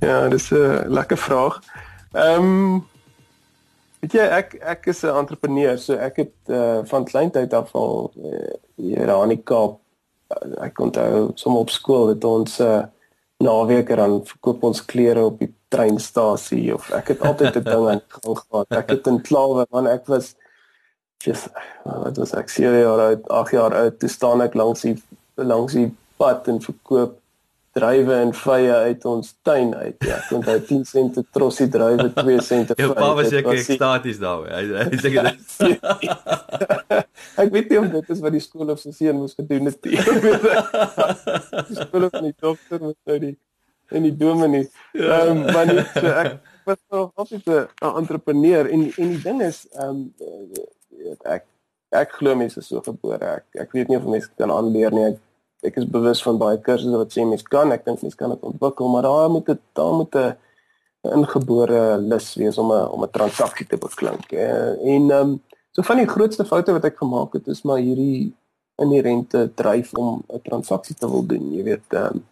[0.08, 1.60] ja, dis 'n lekker vraag.
[2.12, 2.88] Ehm um,
[4.00, 8.12] weet jy ek ek is 'n entrepreneur, so ek het uh, van kleintyd af al
[8.16, 9.78] uh, hier aan die Kaap
[10.32, 12.82] uh, ek onthou sommer op skool het ons 'n uh,
[13.40, 18.02] naweek dan verkoop ons klere op die treinstasie of ek het altyd 'n ding aan
[18.08, 18.66] gang gehad.
[18.68, 20.34] Ek het in Klawe man ek was
[21.24, 21.48] just
[21.84, 24.96] wat was ek 7 jaar oud, 8 jaar oud, toe staan ek langs die
[25.36, 27.19] langs die pad en verkoop
[27.76, 29.96] druiwe en vye uit ons tuin uit.
[30.06, 32.86] Ja, ek onthou 10 sente trossie druiwe, 2 sente vye.
[32.86, 34.50] Jou pa was seker ekstaties daaroor.
[34.50, 35.38] Hy hy sê dit.
[37.44, 39.78] ek weet nie of dit is wat die skool of sy seun moes gedoen het
[39.86, 40.00] nie.
[41.70, 43.36] die skool of die dokter moet nou die
[43.90, 44.68] en die dominee.
[44.94, 45.20] Ja.
[45.20, 49.42] Ehm um, maar nie, so ek was nog altyd 'n entrepreneur en en die ding
[49.42, 50.12] is ehm um,
[51.26, 51.46] ek
[51.90, 53.26] ek glo mense is so gebore.
[53.40, 55.06] Ek ek weet nie of mense kan aanleer nie.
[55.14, 55.18] Ek
[55.66, 58.46] ek is bewus van baie kursusse wat sê mense kan, ek dink mense kan dit
[58.50, 60.36] ontwikkel, maar daar moet dit daar moet 'n
[61.16, 64.32] ingebore lus wees om 'n om 'n transaksie te beklink.
[64.32, 65.42] En ehm um,
[65.72, 68.34] so van die grootste foute wat ek gemaak het is maar hierdie
[68.76, 72.26] inherente dryf om 'n transaksie te wil doen, jy weet ehm um,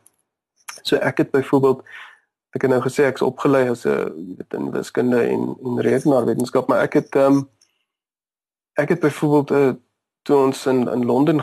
[0.82, 1.82] so ek het byvoorbeeld
[2.56, 6.68] ek het nou gesê ek's opgelei as 'n jy weet in wiskunde en en rekenaarwetenskap,
[6.68, 7.48] maar ek het ehm um,
[8.74, 9.72] ek het byvoorbeeld uh,
[10.22, 11.42] toe ons in in Londen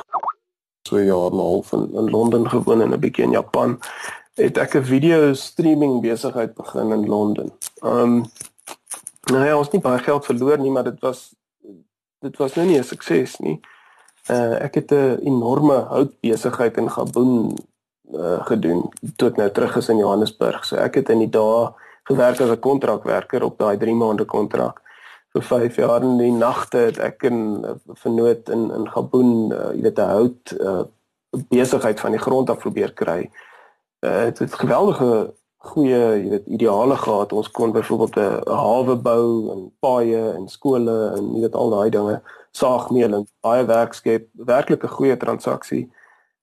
[0.88, 3.80] so jaar en 'n half in, in Londen gewoon en 'n bietjie in Japan
[4.36, 7.52] het ek 'n video streaming besigheid begin in Londen.
[7.84, 8.26] Um
[9.32, 11.36] nou ja, ons het nie baie geld verloor nie, maar dit was
[12.20, 13.60] dit was nou nie 'n sukses nie.
[14.30, 17.58] Uh ek het 'n enorme houtbesigheid in Gabon
[18.14, 20.66] uh gedoen tot nou terug is in Johannesburg.
[20.66, 24.82] So ek het in die dae gewerk as 'n kontrakwerker op daai 3 maande kontrak
[25.36, 27.40] vir 5 jaar in die nagte het ek in
[28.02, 30.84] vernoot in in Gabon uh, jy weet 'n hout uh,
[31.52, 33.30] besigheid van die grond af probeer kry.
[34.00, 35.34] Uh, het het geweldige
[35.66, 37.34] goeie jy weet ideale gehad.
[37.34, 41.90] Ons kon byvoorbeeld 'n hawe bou en paaie en skole en jy weet al daai
[41.90, 42.22] dinge,
[42.52, 45.92] saagmeel en baie werk skep, werklik 'n goeie transaksie.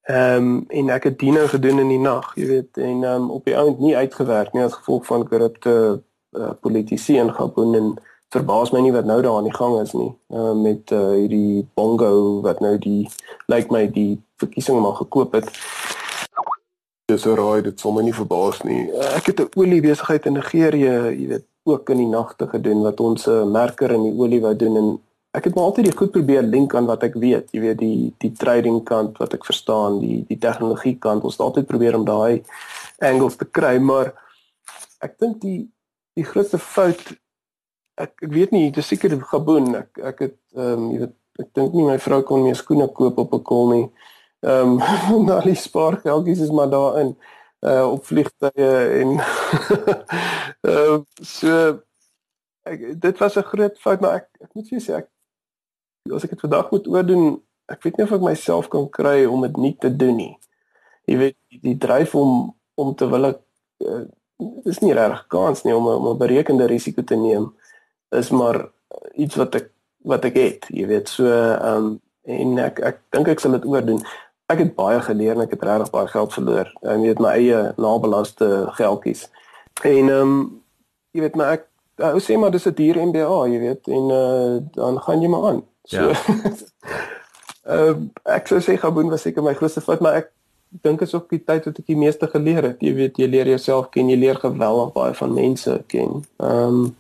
[0.03, 3.45] Ehm um, en ek het diene gedoen in die nag, jy weet, en um, op
[3.45, 7.95] die ount nie uitgewerk nie as gevolg van korrupte uh, politici in Gabon en
[8.33, 10.11] verbaas my nie wat nou daar aan die gang is nie.
[10.33, 13.05] Uh, met uh, hierdie bongo wat nou die
[13.53, 15.51] lyk like my die verkiesing maar gekoop het.
[17.11, 18.87] Dis raai dit sou my nie verbaas nie.
[18.89, 22.83] Uh, ek het 'n olie besigheid in Nigerië jy weet ook in die nagte gedoen
[22.83, 24.89] wat ons 'n uh, merker in die olie wou doen en
[25.33, 27.53] ek het maar altyd die goed probeer link aan wat ek weet.
[27.53, 31.47] Jy weet die die trading kant wat ek verstaan die die tegnologie kant ons het
[31.47, 32.43] altyd probeer om daai
[32.99, 34.13] angles te kry maar
[35.01, 35.69] ek dink die
[36.15, 37.22] die grootste fout
[38.01, 39.75] ek ek weet nie, dit is seker Gabon.
[39.77, 42.89] Ek ek het ehm um, jy weet ek dink nie my vrou kon meer skoene
[42.93, 43.87] koop op 'n kol nie.
[44.47, 44.79] Ehm
[45.13, 47.17] um, nou die spaargeldjies is maar daarin
[47.63, 49.19] uh op vliegtye en
[50.67, 51.83] ehm uh, so
[52.67, 55.09] ek dit was 'n groot fout maar ek ek moet sê ek
[56.11, 59.45] as ek dit vandag moet oordoen, ek weet nie of ek myself kan kry om
[59.47, 60.35] dit nie te doen nie.
[61.07, 63.41] Jy weet die, dryf om om te wil ek
[63.87, 64.05] uh,
[64.65, 67.53] dis nie reg kans nie om 'n berekende risiko te neem
[68.13, 68.69] is maar
[69.15, 69.69] iets wat ek
[70.03, 73.67] wat ek het, jy weet, so ehm um, en ek ek dink ek sal dit
[73.67, 74.03] oordoen.
[74.51, 76.71] Ek het baie geleer en ek het regtig baie geld verloor.
[76.83, 78.49] Ek weet my eie nabelaste
[78.79, 79.29] geldjies.
[79.83, 80.37] En ehm um,
[81.13, 81.69] jy weet maar ek
[82.03, 85.45] ou sê maar dis 'n duur MBA, jy weet, en uh, dan gaan jy maar
[85.51, 85.63] aan.
[85.85, 86.15] So ja.
[87.63, 90.33] Ehm um, ek sou sê Gabon was seker my grootste fout, maar ek
[90.83, 92.81] dink is ook die tyd wat ek die meeste geleer het.
[92.83, 96.25] Jy weet, jy leer jouself ken, jy leer geweldig baie van mense ken.
[96.43, 96.97] Ehm um,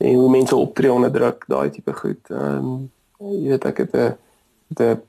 [0.00, 2.32] en hoe mense optree onder druk, daai tipe goed.
[2.32, 5.00] Ehm um, jy weet ek het 'n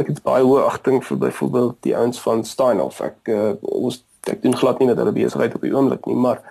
[0.00, 3.00] ek het baie hoë agting vir byvoorbeeld die ouens van Steinhoff.
[3.04, 6.42] Ek uh, ons ek doen glad nie met hulle besigheid op die oomblik nie, maar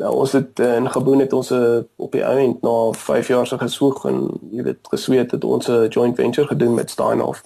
[0.00, 3.46] nou ons het uh, in Gabon het ons uh, op die einde na 5 jaar
[3.46, 7.42] se gesoek en jy weet gesweet het ons 'n joint venture gedoen met Steinhoff.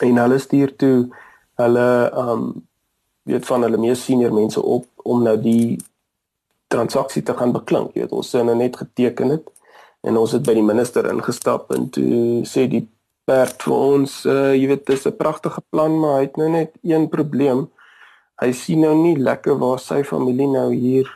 [0.00, 1.08] En hulle stuur toe
[1.54, 2.66] hulle ehm um,
[3.22, 5.78] weet van hulle mees senior mense op om nou die
[6.70, 7.94] transaksie te gaan beklink.
[7.94, 9.50] Jy weet, ons het nou net geteken het
[10.06, 12.86] en ons het by die minister ingestap en toe sê die
[13.30, 16.72] Bert vir ons uh jy weet dis 'n pragtige plan maar hy het nou net
[16.82, 17.68] een probleem.
[18.42, 21.06] Hy sien nou nie lekker waar sy familie nou hier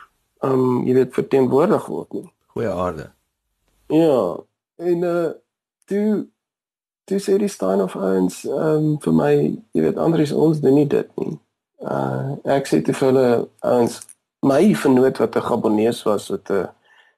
[0.43, 2.29] um jy weet verteenwoordig word nie.
[2.53, 3.09] Goeie aarde.
[3.87, 4.37] Ja.
[4.77, 5.31] En uh
[5.85, 6.27] toe
[7.05, 9.33] toe sê die Stein of ons um vir my
[9.73, 11.39] jy weet Andries ons doen nie dit nie.
[11.81, 13.27] Uh ek sê te vir hulle
[13.61, 13.99] ons
[14.45, 16.69] my vernoot wat 'n Gabonees was wat 'n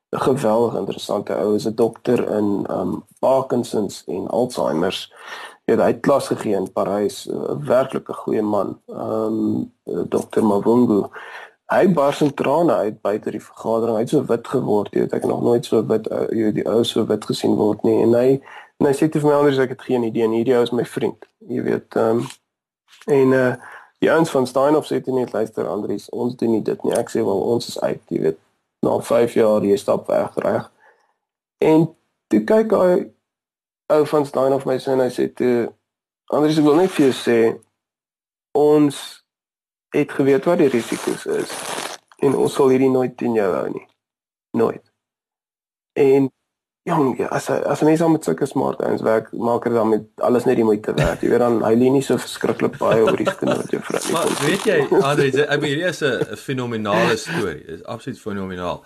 [0.10, 5.14] 'n geweldig interessante ou is 'n dokter in um Parkinson's en Alzheimer's.
[5.66, 8.80] Hy het klas gegee in Parys, 'n werklike goeie man.
[8.86, 9.74] Um
[10.10, 11.10] dokter Mavungu.
[11.66, 13.96] Hy bars in trane uit buite die vergadering.
[13.96, 16.70] Hy het so wit geword, jy weet ek nog nooit so wit jy weet die
[16.70, 18.42] ou so wit gesien word nie en hy
[18.80, 20.38] en hy sê te vir my anders ek het geen idee nie.
[20.38, 21.26] Hierdie ou is my vriend.
[21.48, 22.28] Jy weet um
[23.06, 23.56] en uh
[24.04, 26.94] die ouens van Steinhof sê dit net luister Andries, ons doen nie dit nie.
[26.98, 28.42] Ek sê wel ons is uit, jy weet
[28.86, 30.68] na 5 jaar jy stap weg reg.
[31.64, 31.88] En
[32.30, 32.92] toe kyk hy
[33.88, 35.70] ou van Stein of my sin hy sê toe
[36.34, 37.38] anders ek wil net vir jou sê
[38.58, 38.98] ons
[39.96, 41.54] het geweet wat die risiko's is
[42.26, 43.86] en ons sal hierdie nooit teen jou hou nie.
[44.58, 44.84] Nooit.
[45.94, 46.28] En
[46.88, 50.48] jong, ja, as as mense met sulke smart ouens werk, maak dit dan met alles
[50.48, 51.24] net die moeite werd.
[51.24, 54.02] Jy weet dan hy lê nie so verskriklik baie oor die skoene wat jy vra
[54.04, 54.14] nie.
[54.16, 57.64] Maar weet jy, Andre, ek bedoel hierdie is 'n fenominale storie.
[57.66, 58.84] Dit is absoluut fenomenaal.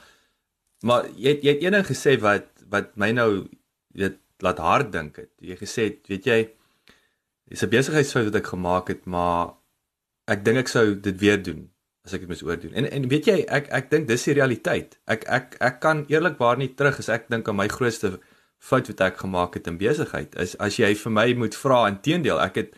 [0.84, 3.30] Maar jy het, jy het eendag gesê wat wat my nou
[3.94, 5.32] weet laat hard dink het.
[5.40, 6.40] Jy gesê het, weet jy,
[7.50, 9.54] dis 'n besigheidsfout wat ek gemaak het, maar
[10.28, 11.71] ek dink ek sou dit weer doen
[12.06, 12.74] as ek dit mis oordoen.
[12.74, 14.98] En en weet jy, ek ek dink dis die realiteit.
[15.12, 18.16] Ek ek ek kan eerlikwaar nie terug as ek dink aan my grootste
[18.62, 20.34] fout wat ek gemaak het in besigheid.
[20.42, 22.74] Is as jy vir my moet vra inteendeel, ek het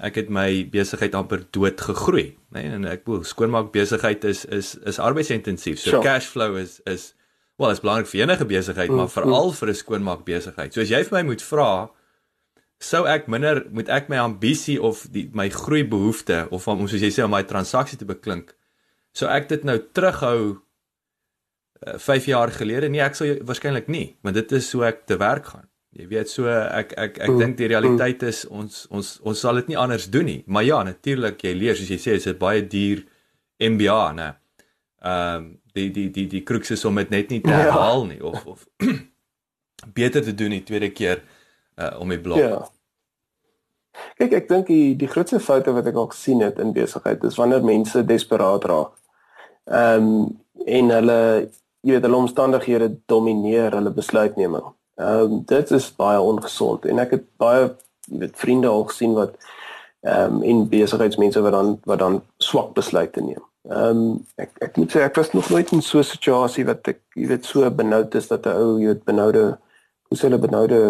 [0.00, 2.62] ek het my besigheid amper dood gegroei, nê?
[2.62, 5.80] Nee, en ek bedoel skoonmaak besigheid is is is arbeidsintensief.
[5.80, 6.04] So sure.
[6.04, 7.12] cash flow is is
[7.60, 9.58] wel, is belangrik vir enige besigheid, mm, maar veral mm.
[9.60, 10.72] vir 'n skoonmaak besigheid.
[10.74, 11.72] So as jy vir my moet vra
[12.82, 17.02] sou ek minder moet ek my ambisie of die my groei behoefte of om soos
[17.02, 18.54] jy sê om my transaksie te beklink
[19.16, 20.62] sou ek dit nou terughou
[21.82, 22.88] 5 uh, jaar gelede?
[22.88, 25.66] Nee ek sou waarskynlik nie want dit is so ek te werk gaan.
[25.92, 29.60] Jy weet so ek ek ek mm, dink die realiteit is ons ons ons sal
[29.60, 30.38] dit nie anders doen nie.
[30.46, 33.04] Maar ja natuurlik jy leer soos jy sê is dit baie duur
[33.62, 34.30] MBA nê
[35.02, 37.62] ehm um, die die die die kruks is om dit net nie te ja.
[37.64, 38.66] herhaal nie of of
[39.98, 41.22] beter te doen die tweede keer
[41.82, 42.38] uh, om die blok.
[42.38, 42.62] Ja.
[44.16, 47.36] Kyk, ek dink die die grootste foute wat ek al gesien het in besigheid is
[47.40, 48.94] wanneer mense desperaat raak.
[49.70, 51.18] Ehm um, en hulle
[51.82, 54.68] jy weet hulle omstandighede domineer hulle besluitneming.
[55.00, 57.70] Ehm um, dit is baie ongesond en ek het baie
[58.08, 59.36] jy weet vriende al gesien wat
[60.02, 63.42] ehm um, in besigheidsmense wat dan wat dan swak besluite neem.
[63.70, 66.88] Ehm um, ek ek moet sê ek was nog nooit in so 'n situasie wat
[66.88, 69.44] ek jy weet so benoud is dat 'n ou jy weet benoude
[70.08, 70.80] hoe sê hulle benoude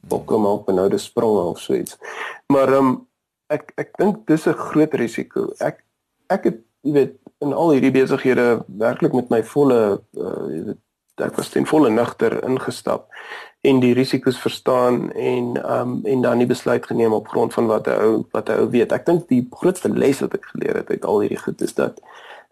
[0.00, 1.98] bokke maak benoude spronge of so iets.
[2.46, 3.06] Maar ehm um,
[3.48, 5.52] ek ek dink dis 'n groot risiko.
[5.58, 5.84] Ek
[6.28, 10.80] ek het jy weet in al hierdie besighede werklik met my volle uh, jy weet
[11.18, 13.08] ek was ten volle nugter ingestap
[13.66, 17.66] en die risiko's verstaan en ehm um, en dan die besluit geneem op grond van
[17.66, 18.92] wat 'n ou wat 'n ou weet.
[18.92, 22.00] Ek dink die grootste les wat ek geleer het uit al hierdie goed is dat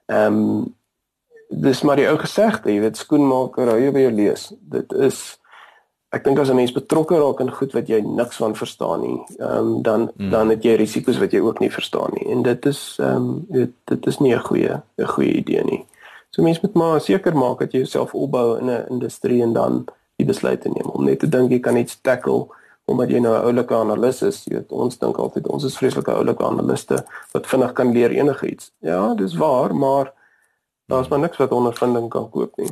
[0.06, 0.74] ehm um,
[1.48, 4.52] dis maar die ou gesegde, jy weet skoenmaker, hou jy by jou lees.
[4.60, 5.38] Dit is
[6.10, 9.20] ek dink as 'n mens betrokke raak in goed wat jy niks van verstaan nie,
[9.38, 10.30] ehm um, dan mm.
[10.30, 12.30] dan het jy risiko's wat jy ook nie verstaan nie.
[12.32, 13.46] En dit is ehm um,
[13.84, 15.86] dit is nie 'n goeie 'n goeie idee nie.
[16.30, 19.84] So mense moet maar seker maak dat jy jouself opbou in 'n industrie en dan
[20.16, 22.46] die besluite neem om net te dink jy kan iets tackle
[22.86, 24.44] omdat jy nou 'n oulike analis is.
[24.44, 28.72] Jy weet ons dink altyd ons is vreeslike oulike analiste wat vinnig kan leer enigiets.
[28.80, 30.12] Ja, dis waar, maar
[30.86, 32.70] daar's maar niks wat ondervinding kan koop nie.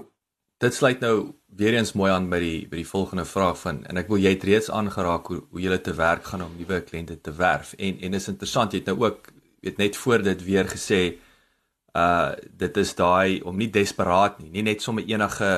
[0.59, 4.01] Dit sluit nou weer eens mooi aan by die by die volgende vraag van en
[4.01, 7.21] ek wil jy het reeds aangeraak hoe hoe jy te werk gaan om nuwe kliënte
[7.21, 9.31] te werf en en is interessant jy het nou ook
[9.63, 11.01] weet net voor dit weer gesê
[11.95, 12.33] uh
[12.65, 15.53] dit is daai om nie desperaat nie nie net sommer enige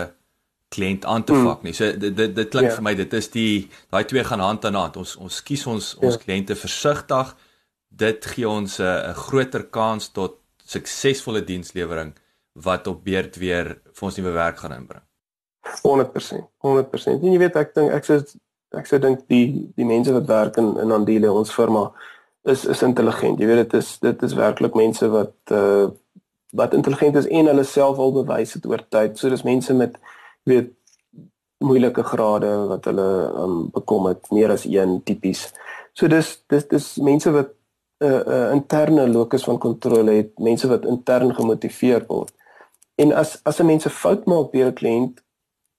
[0.74, 1.48] kliënt aan te hmm.
[1.48, 2.74] vak nie so dit dit, dit klink yeah.
[2.74, 2.76] Ja.
[2.80, 5.94] vir my dit is die daai twee gaan hand aan hand ons ons kies ons
[5.94, 6.04] yeah.
[6.04, 6.24] ons ja.
[6.26, 7.32] kliënte versigtig
[7.88, 12.12] dit gee ons 'n groter kans tot suksesvolle dienslewering
[12.64, 15.04] wat op beurt weer vir ons nuwe werk gaan inbring
[15.82, 16.48] 100%.
[16.58, 17.22] 100%.
[17.22, 18.20] En jy weet ek dink ek sê
[18.76, 21.88] ek sê dink die die mense wat werk in in Andile ons firma
[22.46, 23.40] is is intelligent.
[23.40, 25.86] Jy weet dit is dit is werklik mense wat uh
[26.56, 29.18] wat intelligent is en hulle self al bewys het oor tyd.
[29.18, 29.98] So dis mense met
[30.48, 30.72] weet
[31.64, 33.08] moeilike grade wat hulle
[33.42, 35.48] um bekom het meer as een tipies.
[35.92, 37.52] So dis dis dis mense wat
[37.98, 42.35] 'n uh, 'n uh, interne locus van kontrole het, mense wat intern gemotiveer word.
[42.96, 45.22] En as as 'n mens 'n fout maak deur 'n kliënt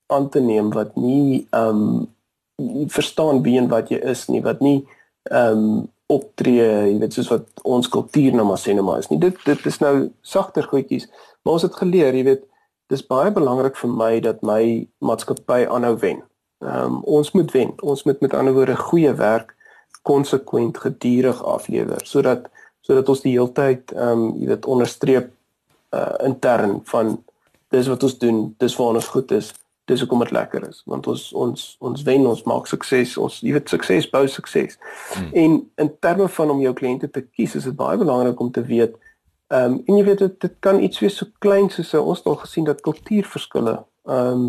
[0.08, 2.08] aan te neem wat nie um
[2.88, 4.86] verstaan wie en wat jy is nie, wat nie
[5.30, 9.10] ehm um, optree, jy weet soos wat ons kultuur nou maar sê nou maar is
[9.12, 9.20] nie.
[9.20, 11.10] Dit dit is nou sagter goedjies,
[11.44, 12.46] maar ons het geleer, jy weet,
[12.88, 16.24] dis baie belangrik vir my dat my maatskappy aanhou wen.
[16.64, 17.74] Ehm um, ons moet wen.
[17.84, 19.54] Ons moet met ander woorde goeie werk
[20.08, 22.48] konsekwent gedurig aflewer sodat
[22.88, 25.34] sodat ons die heeltyd ehm um, jy weet onderstreep
[25.96, 27.24] uh, intern van
[27.70, 29.54] dis wat ons doen, dis waar ons goed is
[29.88, 33.54] dis hoekom dit lekker is want ons ons ons wen ons maak sukses ons jy
[33.56, 34.76] weet sukses bou sukses.
[35.14, 35.30] Hmm.
[35.44, 38.64] en in terme van om jou kliënte te kies is dit baie belangrik om te
[38.68, 38.98] weet
[39.48, 42.28] ehm um, en jy weet dit, dit kan iets wees so klein soos ons het
[42.28, 44.48] al gesien dat kultuurverskille ehm um,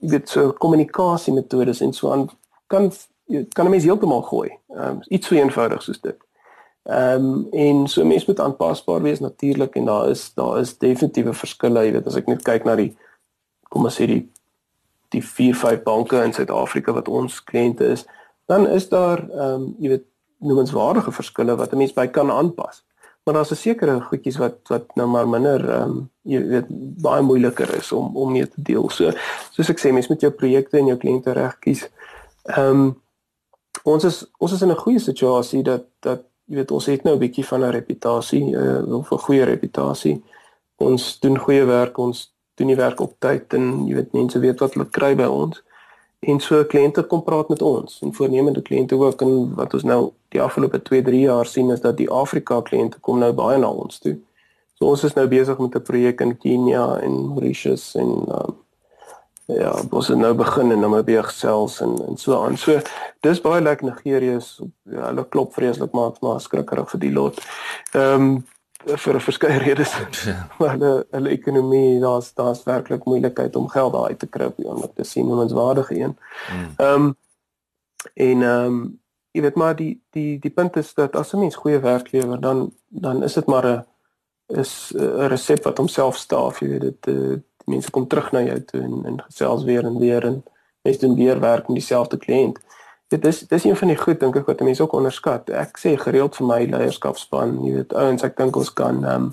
[0.00, 2.28] jy weet so kommunikasie metodes en so aan
[2.72, 2.88] kan
[3.52, 4.48] kan 'n mens heeltemal gooi.
[4.72, 6.16] Ehm um, iets so eenvoudig soos dit
[6.88, 11.34] Ehm um, en so mense moet aanpasbaar wees natuurlik en daar is daar is definitiewe
[11.34, 12.94] verskille, jy weet as ek net kyk na die
[13.68, 14.22] kom ons sê die
[15.12, 18.06] die 4 5 banke in Suid-Afrika wat ons kliënte is,
[18.48, 20.06] dan is daar ehm um, jy weet
[20.38, 22.84] noemenswaardige verskille wat 'n mens by kan aanpas.
[23.24, 26.66] Maar daar's 'n sekere goedjies wat wat nou maar minder ehm um, jy weet
[27.02, 28.88] baie moeiliker is om om mee te deel.
[28.90, 29.12] So
[29.50, 31.88] soos ek sê, mens moet jou projekte en jou kliënte reg kies.
[32.44, 33.02] Ehm um,
[33.84, 37.14] ons is ons is in 'n goeie situasie dat dat jy weet ons het nou
[37.14, 40.22] 'n bietjie van 'n reputasie, uh, 'n goeie reputasie.
[40.76, 44.60] Ons doen goeie werk, ons doen die werk op tyd en jy weet mense weet
[44.60, 45.62] wat hulle kry by ons.
[46.20, 50.12] En so kliënte kom praat met ons en voornemende kliënte ook en wat ons nou
[50.34, 53.70] die afgelope 2, 3 jaar sien is dat die Afrika kliënte kom nou baie na
[53.70, 54.16] ons toe.
[54.74, 58.56] So ons is nou besig met 'n projek in Kenia en Mauritius en um,
[59.48, 62.56] ja, ons het nou begin en Namibië gesels en en so aan.
[62.60, 62.80] So
[63.24, 67.40] dis baie lekker Nigerië is ja, hulle klop vreeslik maar maar skrikkerig vir die lot.
[67.92, 68.46] Ehm um,
[68.88, 69.92] vir 'n verskeie redes.
[70.24, 70.46] Ja.
[70.58, 74.56] Maar hulle hulle ekonomie, daar's daar's werklik moeilikheid om geld daar uit te kry op
[74.56, 76.16] die oomblik te sien hoe ons waardige een.
[76.48, 76.72] Hmm.
[76.76, 77.16] Ehm um,
[78.14, 81.56] en ehm um, jy weet maar die die die punt is dat as 'n mens
[81.56, 83.84] goeie werk lewer, dan dan is dit maar 'n
[84.46, 87.36] is 'n resep wat homself staaf, jy weet dit uh,
[87.68, 90.42] mense kom terug na jou toe en en gesels weer en weer en
[90.86, 92.58] mense doen weer werk met dieselfde kliënt
[93.08, 95.50] dit is dis een van die goed dink ek wat mense ook onderskat.
[95.50, 99.30] Ek sê gereeld vir my leierskapspan, jy weet ouens, ek dink ons kan ehm um,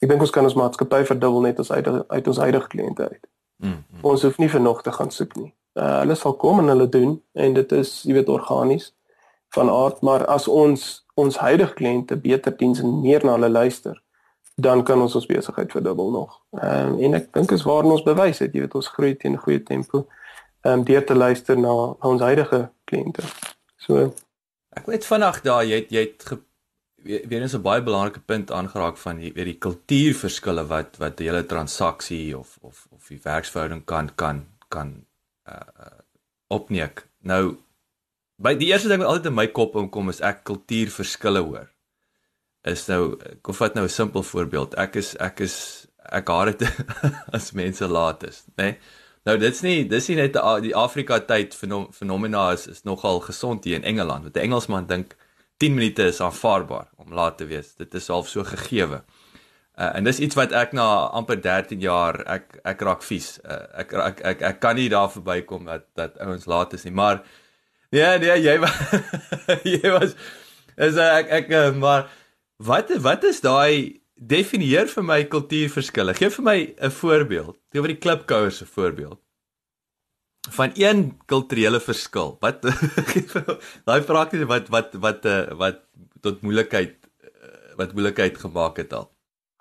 [0.00, 3.24] ek dink ons kan ons maatskappy verdubbel net as uit uit ons huidige kliënte uit.
[3.60, 4.04] Mm, mm.
[4.08, 5.50] Ons hoef nie vir nog te gaan soek nie.
[5.76, 8.94] Uh, hulle sal kom en hulle doen en dit is jy weet organies
[9.52, 10.86] van aard, maar as ons
[11.20, 13.98] ons huidige kliënte beter diens en meer na hulle luister,
[14.60, 16.40] dan kan ons ons besigheid verdubbel nog.
[16.50, 19.32] Ehm um, en ek dink is waar ons bewys het, jy weet ons groei teen
[19.32, 20.06] 'n goeie tempo
[20.60, 23.22] ehm um, deur te luister na, na ons huidige kliënte.
[23.76, 24.12] So
[24.76, 26.38] ek weet vanaand daar jy het, jy het ge,
[27.02, 31.28] weer eens 'n baie belangrike punt aangeraak van die weet die kultuurverskille wat wat die
[31.28, 35.04] hele transaksie of of of die werksverhouding kan kan kan
[35.48, 35.98] uh
[36.48, 37.06] opneek.
[37.22, 37.56] Nou
[38.36, 41.68] by die eerste ding wat altyd in my kop inkom is ek kultuurverskille hoor.
[42.68, 44.74] Is nou kom vat nou 'n simpel voorbeeld.
[44.74, 46.68] Ek is ek is ek haat dit
[47.36, 48.64] as mense laat is, né?
[48.64, 48.78] Nee?
[49.28, 51.54] Nou dit's nie dis nie net die Afrika tyd
[51.92, 54.24] fenomena is is nogal gesond hier in Engeland.
[54.24, 55.16] Wat 'n Engelsman dink
[55.56, 57.74] 10 minute is aanvaarbaar om laat te wees.
[57.76, 59.02] Dit is half so gegeewe.
[59.80, 63.38] Uh, en dis iets wat ek na amper 13 jaar ek ek raak vies.
[63.44, 66.92] Uh, ek, ek ek ek kan nie daar verbykom dat dat ouens laat is nie.
[66.92, 67.22] Maar
[67.92, 68.80] nee nee jy was
[69.74, 70.16] jy was
[70.76, 72.08] is ek ek uh, maar
[72.60, 76.14] wat wat is daai definieer vir my kultuurverskille.
[76.14, 77.56] Geef vir my 'n voorbeeld.
[77.72, 79.20] Gee vir die klipkouers 'n voorbeeld.
[80.50, 82.36] Van een kulturele verskil.
[82.40, 82.62] Wat
[83.88, 85.78] daai prakties wat wat wat wat, wat
[86.20, 86.96] tot moeilikheid
[87.76, 89.10] wat moeilikheid gemaak het al.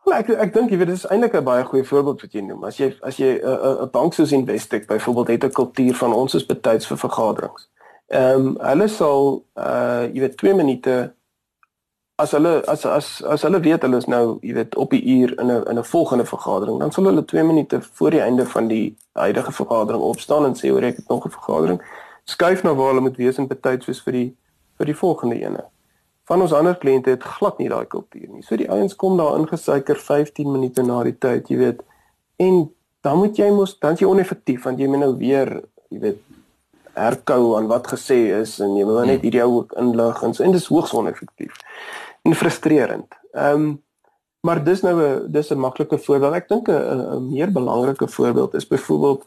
[0.04, 2.64] Wel ek ek dink jy weet dis eintlik 'n baie goeie voorbeeld wat jy noem.
[2.64, 6.36] As jy as jy 'n 'n bank soos Investec byvoorbeeld het 'n kultuur van ons
[6.36, 7.70] is betyds vir vergaderings.
[8.08, 11.14] Ehm um, hulle sal uh jy weet 2 minute
[12.20, 15.32] as hulle as as as hulle weet hulle is nou, jy weet, op die uur
[15.40, 18.68] in 'n in 'n volgende vergadering, dan sal hulle 2 minute voor die einde van
[18.68, 21.82] die huidige vergadering opstaan en sê hoor ek het nog 'n vergadering.
[22.24, 24.36] Skuif na waar hulle moet wees en betyds wees vir die
[24.78, 25.64] vir die volgende ene.
[26.24, 28.44] Van ons ander kliënte het glad nie daai kultuur nie.
[28.44, 31.82] So die ouens kom daar ingesuiker 15 minute na die tyd, jy weet.
[32.36, 32.70] En
[33.02, 36.20] dan moet jy mos dan jy oneffektief want jy moet nou weer, jy weet,
[36.94, 40.44] herkou aan wat gesê is en jy moet net hierdie ou ook inlig en so
[40.44, 41.56] en dis hoogs oneffektief
[42.22, 43.14] en frustrerend.
[43.32, 43.84] Ehm um,
[44.40, 46.34] maar dis nou 'n dis 'n maklike voorbeeld.
[46.34, 49.24] Ek dink 'n meer belangrike voorbeeld is byvoorbeeld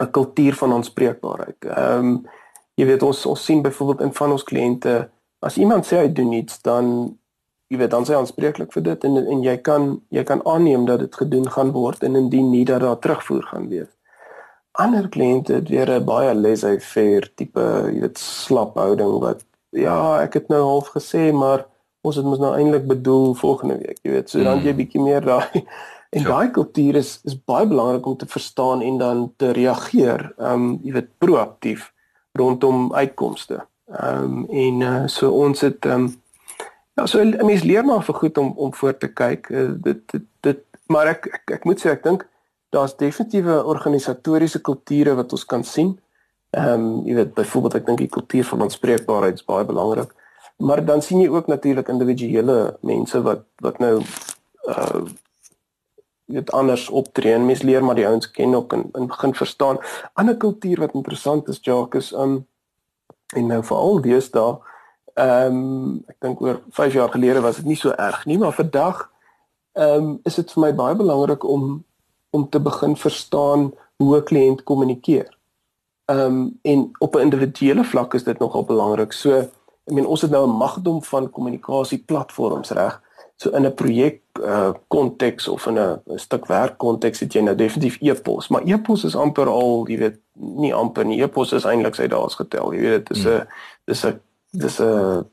[0.00, 1.64] 'n kultuur van aanspreekbaarheid.
[1.64, 2.26] Ehm um,
[2.74, 6.32] jy weet ons ons sien byvoorbeeld in van ons kliënte as iemand sê hy doen
[6.32, 7.18] iets dan
[7.66, 10.86] jy weet dan sê hy aanspreeklik vir dit en en jy kan jy kan aanneem
[10.86, 13.90] dat dit gedoen gaan word en indien nie dat daar terugvoer gaan wees.
[14.78, 17.60] ander kliënte het weer 'n baie laissez-faire tipe,
[17.92, 21.66] jy weet, slap houding wat ja, ek het nou half gesê, maar
[22.08, 24.80] ons het mos nou eintlik bedoel volgende week, jy weet, so dan jy mm.
[24.82, 25.62] bietjie meer daai
[26.16, 26.28] en ja.
[26.28, 30.70] daai kultuur is is baie belangrik om te verstaan en dan te reageer, ehm um,
[30.84, 31.92] jy weet, proaktief
[32.38, 33.66] rondom uitkomste.
[33.92, 36.08] Ehm um, en uh, so ons het ehm um,
[36.96, 39.48] ja, so 'n mens leer maar vir goed om om voor te kyk.
[39.48, 42.26] Uh, dit dit dit maar ek ek, ek moet sê ek dink
[42.70, 45.98] daar's definitiewe organisatoriese kulture wat ons kan sien.
[46.50, 50.14] Ehm um, jy weet byvoorbeeld ek dink die kultuur van aanspreekbaarheid is baie belangrik.
[50.58, 54.02] Maar dan sien jy ook natuurlik individuele mense wat wat nou
[54.68, 55.06] uh
[56.28, 59.78] dit anders optree en mens leer maar die ouens ken ook en, en begin verstaan.
[60.12, 62.46] Ander kultuur wat interessant is, Jacques, is um
[63.36, 64.58] en nou veral deesdae
[65.18, 68.54] ehm um, ek dink oor 5 jaar gelede was dit nie so erg nie, maar
[68.54, 69.08] vandag
[69.78, 71.84] ehm um, is dit vir my baie belangrik om
[72.36, 75.28] om te begin verstaan hoe 'n kliënt kommunikeer.
[76.12, 79.12] Ehm um, en op 'n individuele vlak is dit nogal belangrik.
[79.12, 79.48] So
[79.88, 83.00] ek meen ons het nou 'n magdom van kommunikasie platforms reg
[83.38, 87.54] so in 'n projek uh konteks of in 'n stuk werk konteks het jy nou
[87.54, 91.22] definitief e-pos, maar e-pos is amper al, jy weet, nie amper nie.
[91.22, 92.72] E-pos is eintlik sy daas getel.
[92.72, 93.46] Jy weet dit is 'n hmm.
[93.84, 94.20] dis 'n
[94.50, 95.24] dis 'n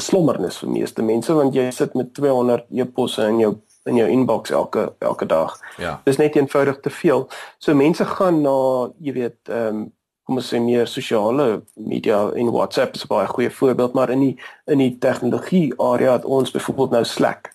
[0.00, 4.50] slommernis vir meeste mense want jy sit met 200 e-posse in jou in jou inbox
[4.50, 5.60] elke elke dag.
[5.76, 6.00] Ja.
[6.04, 7.28] Dis net eenvoudig te veel.
[7.58, 9.92] So mense gaan na, jy weet, ehm um,
[10.24, 14.20] kom ons sê meer sosiale media en WhatsApp is 'n baie goeie voorbeeld maar in
[14.20, 17.52] die in die tegnologie area het ons byvoorbeeld nou Slack.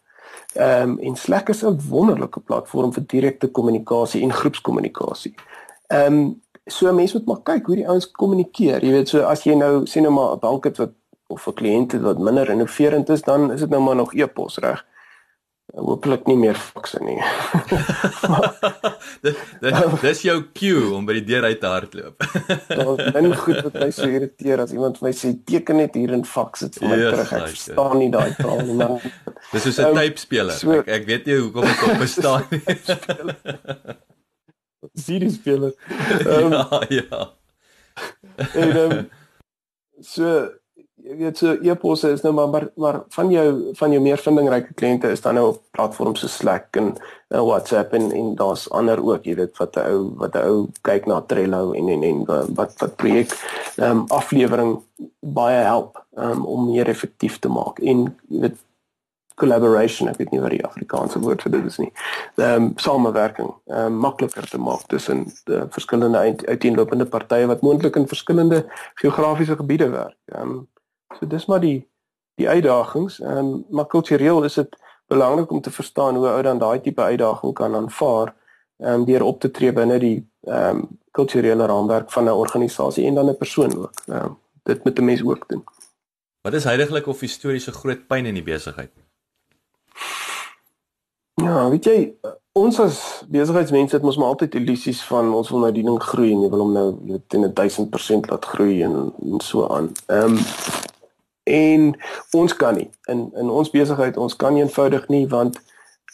[0.53, 5.33] Ehm um, en Slack is 'n wonderlike platform vir direkte kommunikasie en groepskommunikasie.
[5.87, 8.83] Ehm um, so mense moet maar kyk hoe die ouens kommunikeer.
[8.83, 10.91] Jy weet so as jy nou sê nou maar 'n bank het wat
[11.27, 14.85] of 'n kliënt wat minder innoverend is, dan is dit nou maar nog e-pos reg
[15.79, 17.17] hopelik nie meer fakse nie.
[19.25, 19.37] dit
[20.03, 22.27] dis jou cue om by die deur uit te hardloop.
[22.79, 26.13] Daar's min goed wat my so irriteer as iemand vir my sê teken net hier
[26.15, 27.25] in faks dit vir my yes, terug.
[27.25, 28.95] Ek like verstaan nie daai taal nie man.
[29.53, 30.57] Dis soos 'n um, tape speler.
[30.59, 32.63] So, ek ek weet nie hoekom ek op bestaan nie.
[34.99, 35.75] CD speler.
[36.25, 37.21] Um, ja, ja.
[38.53, 39.09] En um,
[40.01, 40.49] so
[41.09, 44.75] jy weet so e-posse is nou maar, maar maar van jou van jou meer vindingryke
[44.77, 49.01] kliënte is dan nou op platforms so Slack en uh, WhatsApp en en daar's ander
[49.01, 52.25] ook jy weet wat 'n ou wat 'n ou kyk na Trello en en en
[52.53, 53.33] wat wat projek
[53.77, 54.77] ehm um, aflewering
[55.19, 58.57] baie help um, om meer effektief te maak en jy weet
[59.35, 61.91] collaboration ek weet nie wat die Afrikaanse woord vir dit is nie.
[62.37, 67.95] Ehm um, samewerking ehm um, makliker te maak tussen die verskillende uiteenlopende partye wat moontlik
[67.95, 68.65] in verskillende
[69.01, 70.17] geografiese gebiede werk.
[70.35, 70.67] Ehm um,
[71.17, 71.87] So dis maar die
[72.35, 73.19] die uitdagings.
[73.19, 77.01] Ehm um, maar kultureel is dit belangrik om te verstaan hoe ou dan daai tipe
[77.01, 78.35] uitdaging kan aanvaar
[78.77, 83.05] ehm um, deur op te tree binne die ehm um, kulturele raamwerk van 'n organisasie
[83.05, 83.91] en dan 'n persoon ook.
[84.05, 85.63] Ehm um, dit moet 'n mens ook doen.
[86.41, 88.91] Wat is heidaglik of historiese groot pyn in die besigheid?
[91.33, 92.13] Ja, weet jy,
[92.51, 96.31] ons as besigheidsmense het mos maar altyd illusies van ons wil nou die ding groei
[96.31, 99.91] en jy wil hom nou teen 1000% laat groei en, en so aan.
[100.07, 100.39] Ehm um,
[101.49, 101.89] en
[102.37, 105.59] ons kan nie in in ons besigheid ons kan nie eenvoudig nie want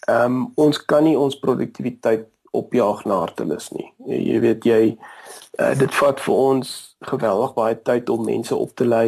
[0.08, 3.88] ehm um, ons kan nie ons produktiwiteit opjaag na hartelus nie.
[4.08, 4.82] Jy, jy weet jy
[5.60, 6.74] uh, dit vat vir ons
[7.10, 9.08] geweldig baie tyd om mense op te lei.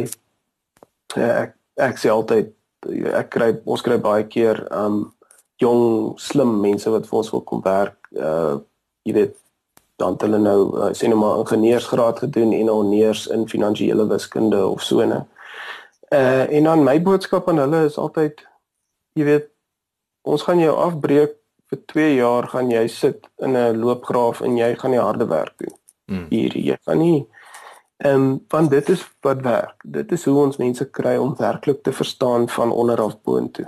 [1.16, 1.54] Uh, ek
[1.88, 2.52] ek sê altyd
[3.18, 5.06] ek kry ons kry baie keer ehm um,
[5.58, 7.98] jong slim mense wat vir ons wil kom werk.
[8.14, 8.58] Uh
[9.08, 9.38] jy weet
[9.98, 14.84] dan hulle nou uh, sê nou maar ingenieursgraad gedoen en honeurs in finansiële wiskunde of
[14.86, 15.26] so net
[16.10, 18.40] Uh en dan my boodskap aan hulle is altyd
[19.12, 19.50] jy weet
[20.22, 21.34] ons gaan jou afbreek
[21.68, 25.54] vir 2 jaar gaan jy sit in 'n loopgraaf en jy gaan die harde werk
[25.58, 25.76] doen.
[26.06, 26.26] Hmm.
[26.30, 27.28] Hier jy gaan nie
[27.98, 29.82] ehm um, want dit is wat werk.
[29.84, 33.66] Dit is hoe ons mense kry om werklik te verstaan van onder af boontoe.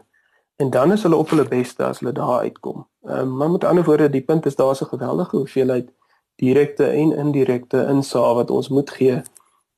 [0.57, 2.86] En dan is hulle op hulle beste as hulle daar uitkom.
[3.03, 5.93] Ehm um, maar met ander woorde die punt is daar's 'n geweldige hoeveelheid
[6.36, 9.22] direkte en indirekte insaag wat ons moet gee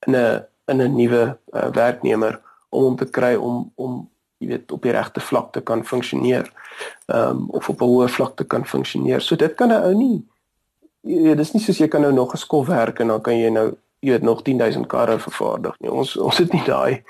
[0.07, 2.41] in 'n in 'n nuwe uh, werknemer
[2.73, 4.01] om hom te kry om om
[4.43, 6.49] jy weet op die regte vlak te kan funksioneer.
[7.07, 9.21] Ehm um, of op 'n hoër vlak te kan funksioneer.
[9.21, 10.25] So dit kan 'n ou nie
[11.03, 13.39] jy weet dis nie soos jy kan nou nog 'n skool werk en dan kan
[13.39, 15.91] jy nou jy weet nog 10000 karre vervaardig nie.
[15.91, 17.05] Ons ons het nie daai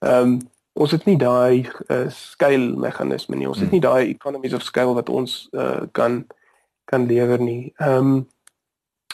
[0.00, 0.38] ehm um,
[0.74, 3.48] ons het nie daai uh, scale meganisme nie.
[3.48, 3.90] Ons het nie hmm.
[3.90, 6.26] daai economies of scale wat ons uh, kan
[6.84, 7.72] kan lewer nie.
[7.76, 8.28] Ehm um,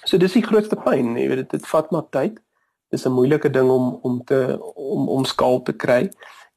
[0.05, 2.41] so dis die grootste pyn, jy weet dit, dit vat maar tyd
[2.91, 6.11] dis 'n moeilike ding om om te om om skaal te kry.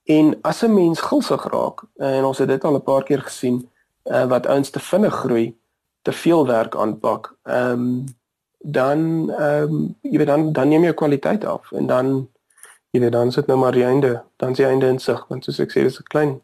[0.03, 3.69] En as 'n mens gulsig raak en ons het dit al 'n paar keer gesien
[4.03, 5.57] uh, wat ouens te vinnig groei,
[6.01, 8.03] te veel werk aanpak, ehm um,
[8.59, 12.29] dan ehm um, jy weet dan dan neem jy kwaliteit af en dan
[12.89, 15.71] jy weet dan sit nou maar die einde, dan sien einde insig want soos ek
[15.71, 16.41] sê dis 'n klein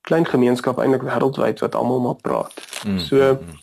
[0.00, 2.54] klein gemeenskap eintlik wêreldwyd wat almal maar praat.
[2.86, 3.58] Mm, so mm.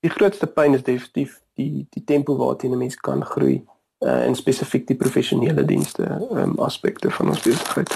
[0.00, 3.64] die grootste pyn is definitief die die tempo waarteen 'n mens kan groei
[4.04, 7.92] uh, en spesifiek die professionele dienste um, aspekte van ons besigheid.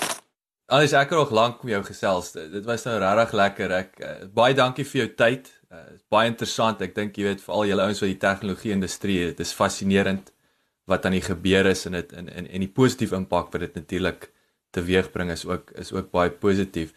[0.70, 2.32] Alles ek het nog lank met jou gesels.
[2.32, 3.72] Dit was nou regtig lekker.
[3.74, 5.48] Ek uh, baie dankie vir jou tyd.
[5.70, 6.82] Dit uh, is baie interessant.
[6.86, 10.30] Ek dink jy weet vir al julle ouens wat die tegnologie industrie, dit is fascinerend
[10.90, 13.76] wat aan die gebeur is en dit en en en die positiewe impak wat dit
[13.78, 14.30] natuurlik
[14.74, 16.94] teweegbring is ook is ook baie positief.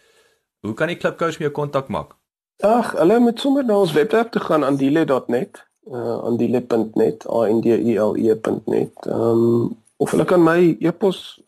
[0.66, 2.14] Hoe kan die klipkous met jou kontak maak?
[2.62, 7.60] Ag, hulle moet sommer na ons webwerf toe gaan aan diele.net, uh andile.net, a n
[7.60, 8.94] d i l e.net.
[9.06, 11.40] Ehm um, of hulle kan my e-pos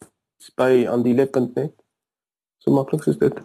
[0.57, 1.73] by andile.net.
[2.59, 3.37] So maklik is dit.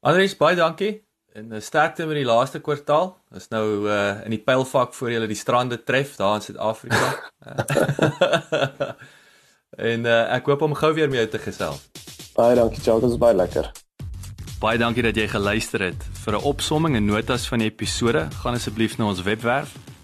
[0.00, 1.02] Andries, baie dankie.
[1.36, 3.16] En uh, sterkte met die laaste kwartaal.
[3.36, 7.08] Is nou uh in die pylfak voor jy die strande tref daar in Suid-Afrika.
[9.90, 11.90] en uh ek hoop om gou weer met jou te gesels.
[12.36, 13.72] Baie dankie, Charles, dit was baie lekker.
[14.60, 16.08] Baie dankie dat jy geluister het.
[16.24, 19.76] Vir 'n opsomming en notas van die episode, gaan asseblief na ons webwerf